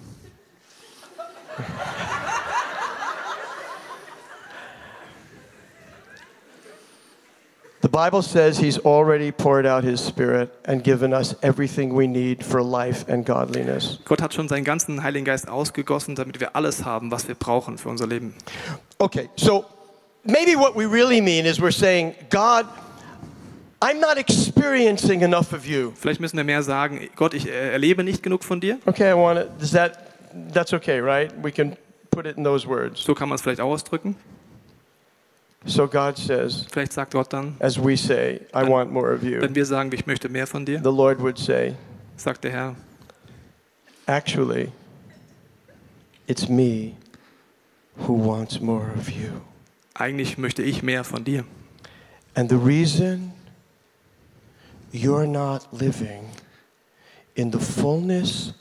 [7.82, 12.44] The Bible says he's already poured out his spirit and given us everything we need
[12.44, 13.98] for life and godliness.
[14.04, 17.78] Gott hat schon seinen ganzen Heiligen Geist ausgegossen, damit wir alles haben, was wir brauchen
[17.78, 18.34] für unser Leben.
[18.98, 19.64] Okay, so
[20.24, 22.66] maybe what we really mean is we're saying, God,
[23.80, 25.92] I'm not experiencing enough of you.
[25.94, 28.78] Vielleicht müssen wir mehr sagen, Gott, ich äh, erlebe nicht genug von dir.
[28.84, 29.48] Okay, I want it.
[29.58, 30.10] Does that
[30.52, 31.32] that's okay, right?
[31.42, 31.76] We can
[32.10, 33.02] put it in those words.
[33.02, 34.16] So kann man es vielleicht auch ausdrücken.
[35.66, 39.40] So God says, Vielleicht sagt Gott dann, as we say, I want more of you.
[39.40, 41.74] wenn wir sagen, ich möchte mehr von dir, The Lord would say,
[42.16, 42.76] sagt der Herr,
[44.06, 44.72] actually,
[46.26, 46.94] it's me
[48.06, 49.28] who wants more of you.
[49.94, 51.44] eigentlich möchte ich mehr von dir.
[52.34, 53.32] And the reason
[54.92, 56.30] you're not living
[57.34, 58.54] in the fullness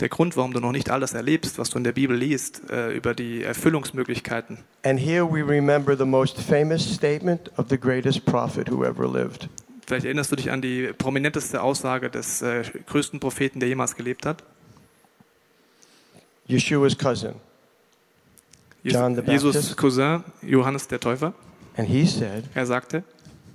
[0.00, 2.92] Der Grund, warum du noch nicht alles erlebst, was du in der Bibel liest, äh,
[2.96, 4.58] über die Erfüllungsmöglichkeiten.
[4.82, 9.48] And here we remember the most famous statement of the greatest prophet who ever lived.
[9.86, 14.26] Vielleicht erinnerst du dich an die prominenteste Aussage des äh, größten Propheten, der jemals gelebt
[14.26, 14.42] hat.
[16.48, 17.34] Yeshua's cousin.
[18.82, 19.76] John the Jesus Baptist.
[19.76, 21.34] Cousin, Johannes der Täufer.
[21.76, 23.04] And he said, Er sagte,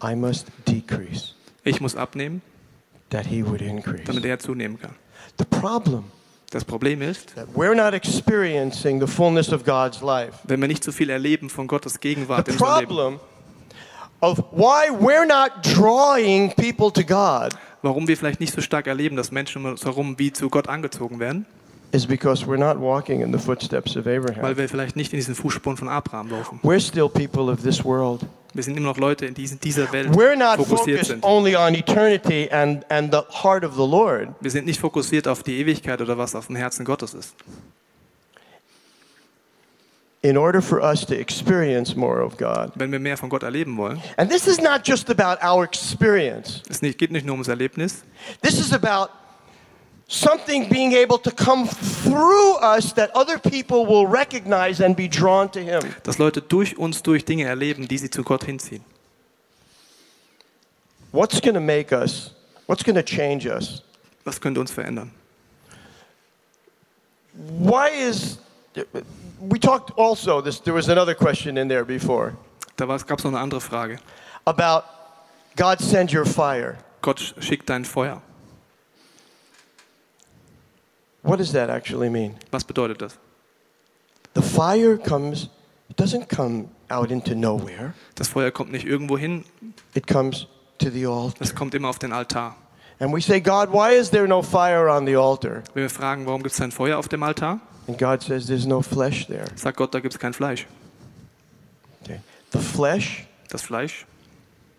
[0.01, 1.33] I must decrease
[1.67, 2.41] ich muss abnehmen,
[3.09, 4.03] that he would increase.
[4.05, 4.95] damit er zunehmen kann.
[5.37, 6.05] The problem
[6.49, 10.33] Das Problem ist, that we're not experiencing the fullness of God's life.
[10.45, 13.19] wenn wir nicht so viel erleben von Gottes Gegenwart The in unserem Leben, problem
[14.21, 19.15] of why we're not drawing people to God warum wir vielleicht nicht so stark erleben,
[19.15, 21.45] dass Menschen um uns herum wie zu Gott angezogen werden,
[21.91, 24.57] is because we're not walking in the footsteps of weil Abraham.
[24.57, 26.59] wir vielleicht nicht in diesen Fußspuren von Abraham laufen.
[26.63, 28.25] We're still people of this world.
[28.53, 31.23] Wir sind immer noch Leute, in diesen, dieser Welt We're not fokussiert focused sind.
[31.23, 34.29] only on eternity and, and the heart of the Lord.
[34.41, 37.35] Wir sind nicht fokussiert auf die Ewigkeit oder was auf dem Herzen Gottes ist.
[40.23, 42.71] In order for us to experience more of God.
[42.75, 46.63] Wenn wir mehr von Gott erleben wollen, And this is not just about our experience.
[46.67, 48.03] es geht nicht nur ums Erlebnis,
[48.41, 49.11] This is about
[50.07, 55.49] something being able to come through us that other people will recognize and be drawn
[55.49, 55.81] to Him.
[56.03, 58.83] dass Leute durch uns durch Dinge erleben, die sie zu Gott hinziehen.
[61.11, 62.31] What's going to make us,
[62.67, 63.81] what's going to change us?
[64.25, 65.11] Was könnte uns verändern?
[67.59, 68.39] Why is,
[69.39, 72.33] we talked also, this, there was another question in there before
[72.77, 73.97] Da gab es noch eine andere Frage.
[74.45, 74.83] about
[75.55, 76.77] God send your fire.
[77.01, 78.21] Gott schickt dein Feuer.
[81.27, 82.35] What does that actually mean?
[82.51, 83.17] Was bedeutet das?
[84.33, 85.49] The fire comes,
[85.89, 89.43] it doesn't come out into nowhere, Das Feuer kommt nicht irgendwo hin,
[89.93, 90.47] it comes
[90.77, 91.41] to the altar.
[91.41, 92.55] es kommt immer auf den Altar.
[92.99, 95.63] And we say, God, why is there no fire on the altar?
[95.73, 98.65] Wenn wir fragen, warum gibt es kein Feuer auf dem Altar, And God says, there's
[98.65, 99.45] no flesh there.
[99.55, 100.65] sagt Gott, da gibt es kein Fleisch.
[102.03, 102.19] Okay.
[102.51, 104.05] The flesh, Das Fleisch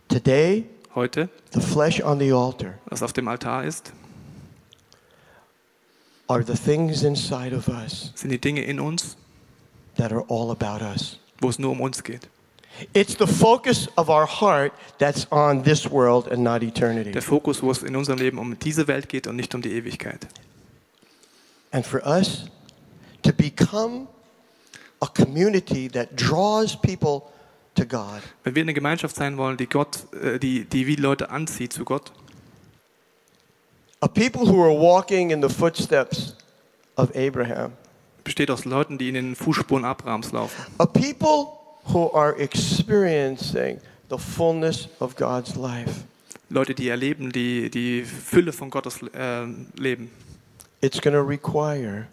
[0.08, 3.92] today, heute, the flesh on the altar was auf dem Altar ist,
[6.28, 9.16] are the things inside of us sind die Dinge in uns,
[9.96, 11.18] that are all about us.
[11.40, 12.28] wo es nur um uns geht.
[12.92, 17.10] It's the focus of our heart that's on this world and not eternity.
[17.10, 19.72] Der Fokus, wo es in unserem Leben um diese Welt geht und nicht um die
[19.72, 20.28] Ewigkeit.
[21.72, 22.44] And for us
[23.22, 24.06] to become
[25.00, 27.22] a community that draws people
[27.74, 31.30] to God, Wenn wir eine Gemeinschaft sein wollen, die Gott, äh, die, die wie Leute
[31.30, 32.12] anzieht zu Gott,
[34.00, 36.34] a people who are walking in the footsteps
[36.96, 37.72] of Abraham,
[38.24, 40.54] besteht aus Leuten, die in den Fußspuren Abrahams laufen.
[40.78, 41.52] a people
[41.92, 43.80] who are experiencing
[44.10, 46.04] the fullness of God's life.
[46.50, 49.44] Leute, die erleben die, die Fülle von Gottes äh,
[49.76, 50.10] Leben.
[50.80, 52.06] It's going to require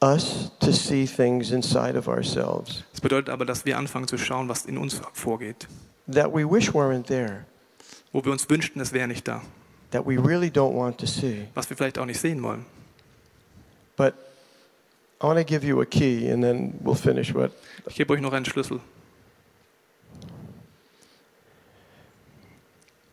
[0.00, 4.48] us to see things inside of ourselves Das bedeutet aber, dass wir anfangen zu schauen,
[4.48, 5.66] was in uns vorgeht.
[6.12, 7.44] that we wish weren't there,
[8.12, 9.42] Wo wir uns wünschten, es wäre nicht da.
[9.90, 11.46] That we really don't want to see.
[11.54, 12.64] Was wir vielleicht auch nicht sehen wollen.
[13.96, 14.14] But
[15.20, 17.50] I want to give you a key and then we'll finish what
[17.88, 18.80] Ich gebe euch noch einen Schlüssel.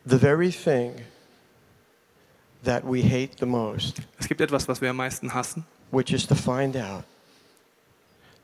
[0.06, 1.02] the very thing
[2.64, 6.26] that we hate the most, Es gibt etwas, was wir am meisten hassen, which is
[6.28, 7.04] to find out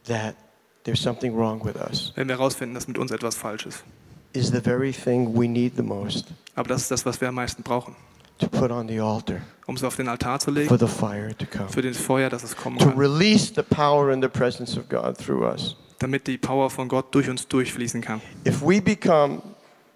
[0.06, 0.36] that
[0.84, 3.84] there's something wrong with us, wenn wir herausfinden, dass mit uns etwas falsch ist.
[4.34, 6.26] is the very thing we need the most
[6.56, 7.96] Aber das ist das, was wir am meisten brauchen.
[8.42, 11.34] To put on the altar Um es auf den Altar zu for legen, the fire
[11.38, 12.98] to come, für das Feuer, dass es kommen to kann.
[12.98, 15.76] release the power and the presence of God through us.
[16.00, 18.22] Damit die Power von Gott durch uns durchfließen kann.
[18.46, 19.42] If we become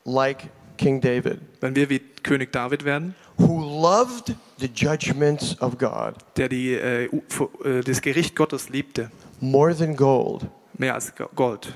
[0.06, 6.14] like King David, Wenn wir wie König David werden, who loved the judgments of God
[6.38, 9.10] der die, äh, äh, das Gericht Gottes liebte,
[9.42, 10.46] more than gold,
[10.78, 11.74] mehr als Go- Gold,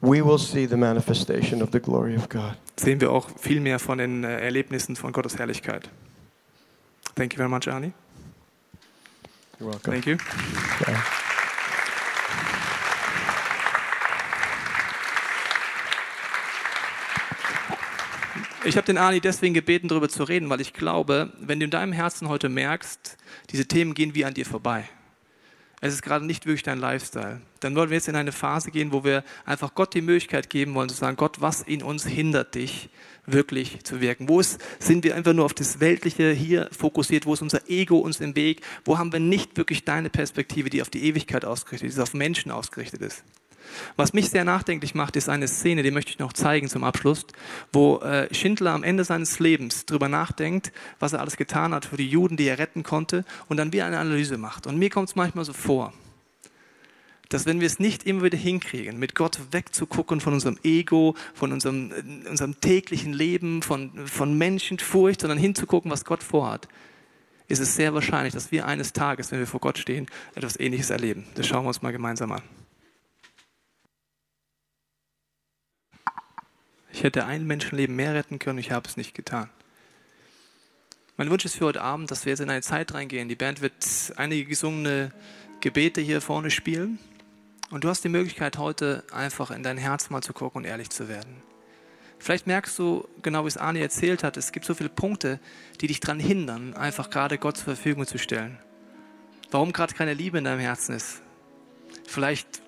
[0.00, 2.54] we will see the manifestation of the glory of God.
[2.78, 5.90] Sehen wir auch viel mehr von den äh, Erlebnissen von Gottes Herrlichkeit.
[7.14, 7.92] Thank you very much, Arnie.
[9.58, 10.00] You're welcome.
[10.00, 10.16] Thank you.
[18.64, 21.70] Ich habe den Arni deswegen gebeten, darüber zu reden, weil ich glaube, wenn du in
[21.70, 23.16] deinem Herzen heute merkst,
[23.50, 24.88] diese Themen gehen wie an dir vorbei.
[25.80, 27.40] Es ist gerade nicht wirklich dein Lifestyle.
[27.60, 30.74] Dann wollen wir jetzt in eine Phase gehen, wo wir einfach Gott die Möglichkeit geben
[30.74, 32.90] wollen, zu sagen, Gott, was in uns hindert dich,
[33.26, 34.28] wirklich zu wirken?
[34.28, 37.26] Wo ist, sind wir einfach nur auf das Weltliche hier fokussiert?
[37.26, 38.62] Wo ist unser Ego uns im Weg?
[38.84, 42.14] Wo haben wir nicht wirklich deine Perspektive, die auf die Ewigkeit ausgerichtet ist, die auf
[42.14, 43.22] Menschen ausgerichtet ist?
[43.96, 47.26] Was mich sehr nachdenklich macht, ist eine Szene, die möchte ich noch zeigen zum Abschluss,
[47.72, 51.96] wo äh, Schindler am Ende seines Lebens darüber nachdenkt, was er alles getan hat für
[51.96, 54.66] die Juden, die er retten konnte, und dann wieder eine Analyse macht.
[54.66, 55.92] Und mir kommt es manchmal so vor,
[57.28, 61.52] dass wenn wir es nicht immer wieder hinkriegen, mit Gott wegzugucken von unserem Ego, von
[61.52, 66.68] unserem, äh, unserem täglichen Leben, von, von Menschenfurcht, sondern hinzugucken, was Gott vorhat,
[67.48, 70.90] ist es sehr wahrscheinlich, dass wir eines Tages, wenn wir vor Gott stehen, etwas Ähnliches
[70.90, 71.24] erleben.
[71.34, 72.42] Das schauen wir uns mal gemeinsam an.
[76.98, 79.48] Ich hätte ein Menschenleben mehr retten können, ich habe es nicht getan.
[81.16, 83.28] Mein Wunsch ist für heute Abend, dass wir jetzt in eine Zeit reingehen.
[83.28, 83.72] Die Band wird
[84.16, 85.12] einige gesungene
[85.60, 86.98] Gebete hier vorne spielen.
[87.70, 90.90] Und du hast die Möglichkeit, heute einfach in dein Herz mal zu gucken und ehrlich
[90.90, 91.40] zu werden.
[92.18, 95.38] Vielleicht merkst du, genau wie es Arne erzählt hat, es gibt so viele Punkte,
[95.80, 98.58] die dich daran hindern, einfach gerade Gott zur Verfügung zu stellen.
[99.52, 101.22] Warum gerade keine Liebe in deinem Herzen ist.
[102.08, 102.60] Vielleicht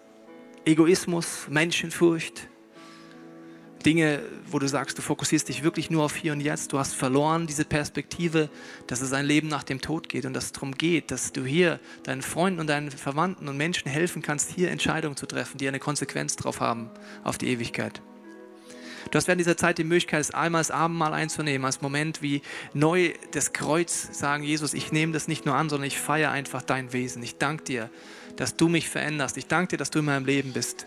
[0.65, 2.47] Egoismus, Menschenfurcht,
[3.85, 6.73] Dinge, wo du sagst, du fokussierst dich wirklich nur auf hier und jetzt.
[6.73, 8.51] Du hast verloren diese Perspektive,
[8.87, 11.45] dass es ein Leben nach dem Tod geht und dass es darum geht, dass du
[11.45, 15.69] hier deinen Freunden und deinen Verwandten und Menschen helfen kannst, hier Entscheidungen zu treffen, die
[15.69, 16.91] eine Konsequenz drauf haben,
[17.25, 18.03] auf die Ewigkeit.
[19.11, 22.43] Du hast während dieser Zeit die Möglichkeit, es einmal das Abendmahl einzunehmen, als Moment wie
[22.75, 26.63] neu das Kreuz sagen, Jesus, ich nehme das nicht nur an, sondern ich feiere einfach
[26.63, 27.23] dein Wesen.
[27.23, 27.91] Ich danke dir,
[28.37, 29.37] dass du mich veränderst.
[29.37, 30.87] Ich danke dir, dass du in meinem Leben bist.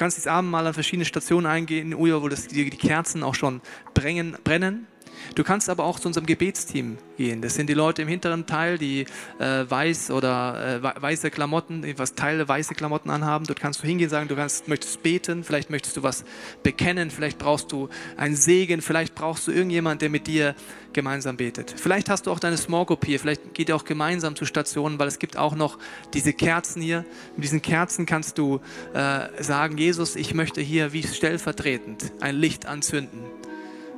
[0.00, 3.22] Du kannst dieses Abendmahl an verschiedene Stationen eingehen, in Uja, wo das, die, die Kerzen
[3.22, 3.60] auch schon
[3.92, 4.86] brennen, brennen.
[5.34, 7.42] Du kannst aber auch zu unserem Gebetsteam gehen.
[7.42, 9.06] Das sind die Leute im hinteren Teil, die
[9.38, 13.46] äh, weiß oder äh, weiße Klamotten, die was Teile weiße Klamotten anhaben.
[13.46, 16.24] Dort kannst du hingehen sagen, du kannst, möchtest beten, vielleicht möchtest du was
[16.62, 20.54] bekennen, vielleicht brauchst du einen Segen, vielleicht brauchst du irgendjemand, der mit dir
[20.92, 21.74] gemeinsam betet.
[21.76, 24.98] Vielleicht hast du auch deine Small Group hier, vielleicht geht ihr auch gemeinsam zu Stationen,
[24.98, 25.78] weil es gibt auch noch
[26.14, 27.04] diese Kerzen hier.
[27.36, 28.60] Mit diesen Kerzen kannst du
[28.94, 33.39] äh, sagen, Jesus, ich möchte hier wie stellvertretend ein Licht anzünden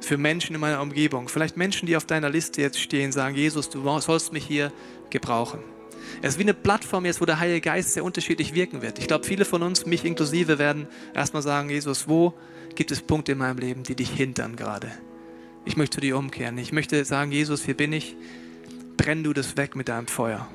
[0.04, 1.28] für Menschen in meiner Umgebung.
[1.28, 4.72] Vielleicht Menschen, die auf deiner Liste jetzt stehen, sagen, Jesus, du sollst mich hier
[5.10, 5.60] gebrauchen.
[6.20, 8.98] Es ist wie eine Plattform jetzt, wo der Heilige Geist sehr unterschiedlich wirken wird.
[8.98, 12.34] Ich glaube, viele von uns, mich inklusive, werden erstmal sagen, Jesus, wo
[12.74, 14.90] gibt es Punkte in meinem Leben, die dich hindern gerade?
[15.64, 16.58] Ich möchte zu dir umkehren.
[16.58, 18.16] Ich möchte sagen, Jesus, hier bin ich.
[18.96, 20.48] Brenn du das weg mit deinem Feuer.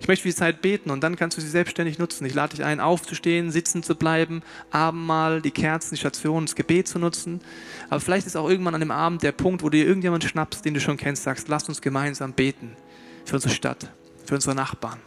[0.00, 2.26] Ich möchte für die Zeit beten und dann kannst du sie selbstständig nutzen.
[2.26, 6.88] Ich lade dich ein, aufzustehen, sitzen zu bleiben, Abendmahl, die Kerzen, die Station, das Gebet
[6.88, 7.40] zu nutzen.
[7.88, 10.64] Aber vielleicht ist auch irgendwann an dem Abend der Punkt, wo du dir irgendjemand schnappst,
[10.64, 12.76] den du schon kennst, sagst, lass uns gemeinsam beten
[13.24, 13.90] für unsere Stadt,
[14.24, 14.98] für unsere Nachbarn,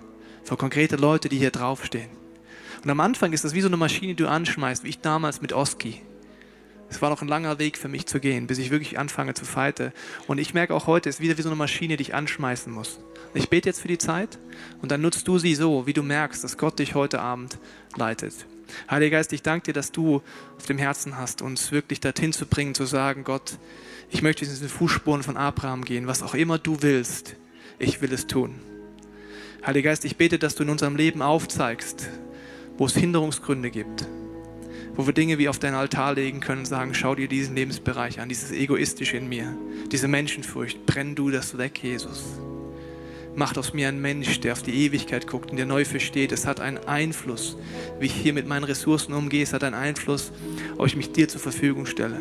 [0.43, 2.09] für konkrete Leute, die hier draufstehen.
[2.83, 5.41] Und am Anfang ist das wie so eine Maschine, die du anschmeißt, wie ich damals
[5.41, 6.01] mit Oski.
[6.89, 9.45] Es war noch ein langer Weg für mich zu gehen, bis ich wirklich anfange zu
[9.45, 9.91] fighten.
[10.27, 12.73] Und ich merke auch heute, es ist wieder wie so eine Maschine, die ich anschmeißen
[12.73, 12.99] muss.
[13.33, 14.39] Ich bete jetzt für die Zeit
[14.81, 17.59] und dann nutzt du sie so, wie du merkst, dass Gott dich heute Abend
[17.95, 18.33] leitet.
[18.89, 20.21] Heiliger Geist, ich danke dir, dass du
[20.57, 23.57] auf dem Herzen hast, uns wirklich dorthin zu bringen, zu sagen, Gott,
[24.09, 27.35] ich möchte in diese Fußspuren von Abraham gehen, was auch immer du willst,
[27.77, 28.55] ich will es tun.
[29.65, 32.09] Heiliger Geist, ich bete, dass du in unserem Leben aufzeigst,
[32.77, 34.07] wo es Hinderungsgründe gibt,
[34.99, 38.27] wo wir Dinge wie auf deinen Altar legen können, sagen, schau dir diesen Lebensbereich an,
[38.27, 39.55] dieses Egoistische in mir,
[39.93, 42.21] diese Menschenfurcht, brenn du das weg, Jesus.
[43.33, 46.33] Macht aus mir einen Mensch, der auf die Ewigkeit guckt und der neu versteht.
[46.33, 47.55] Es hat einen Einfluss,
[48.01, 49.41] wie ich hier mit meinen Ressourcen umgehe.
[49.41, 50.33] Es hat einen Einfluss,
[50.77, 52.17] ob ich mich dir zur Verfügung stelle.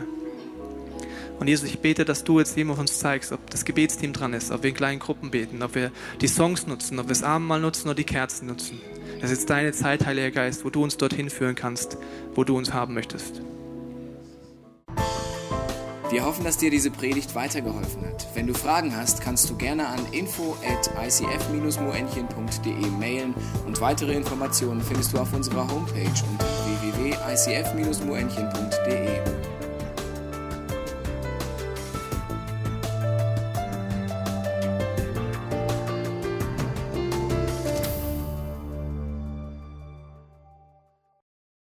[1.40, 4.34] Und Jesus, ich bete, dass du jetzt jedem auf uns zeigst, ob das Gebetsteam dran
[4.34, 7.24] ist, ob wir in kleinen Gruppen beten, ob wir die Songs nutzen, ob wir das
[7.24, 8.80] Abendmahl nutzen oder die Kerzen nutzen.
[9.20, 11.98] Das ist deine Zeit, Heiliger Geist, wo du uns dorthin führen kannst,
[12.34, 13.42] wo du uns haben möchtest.
[16.10, 18.26] Wir hoffen, dass dir diese Predigt weitergeholfen hat.
[18.34, 23.34] Wenn du Fragen hast, kannst du gerne an info at icf-moenchen.de mailen
[23.66, 26.46] und weitere Informationen findest du auf unserer Homepage unter
[26.82, 29.57] www.icf-moenchen.de.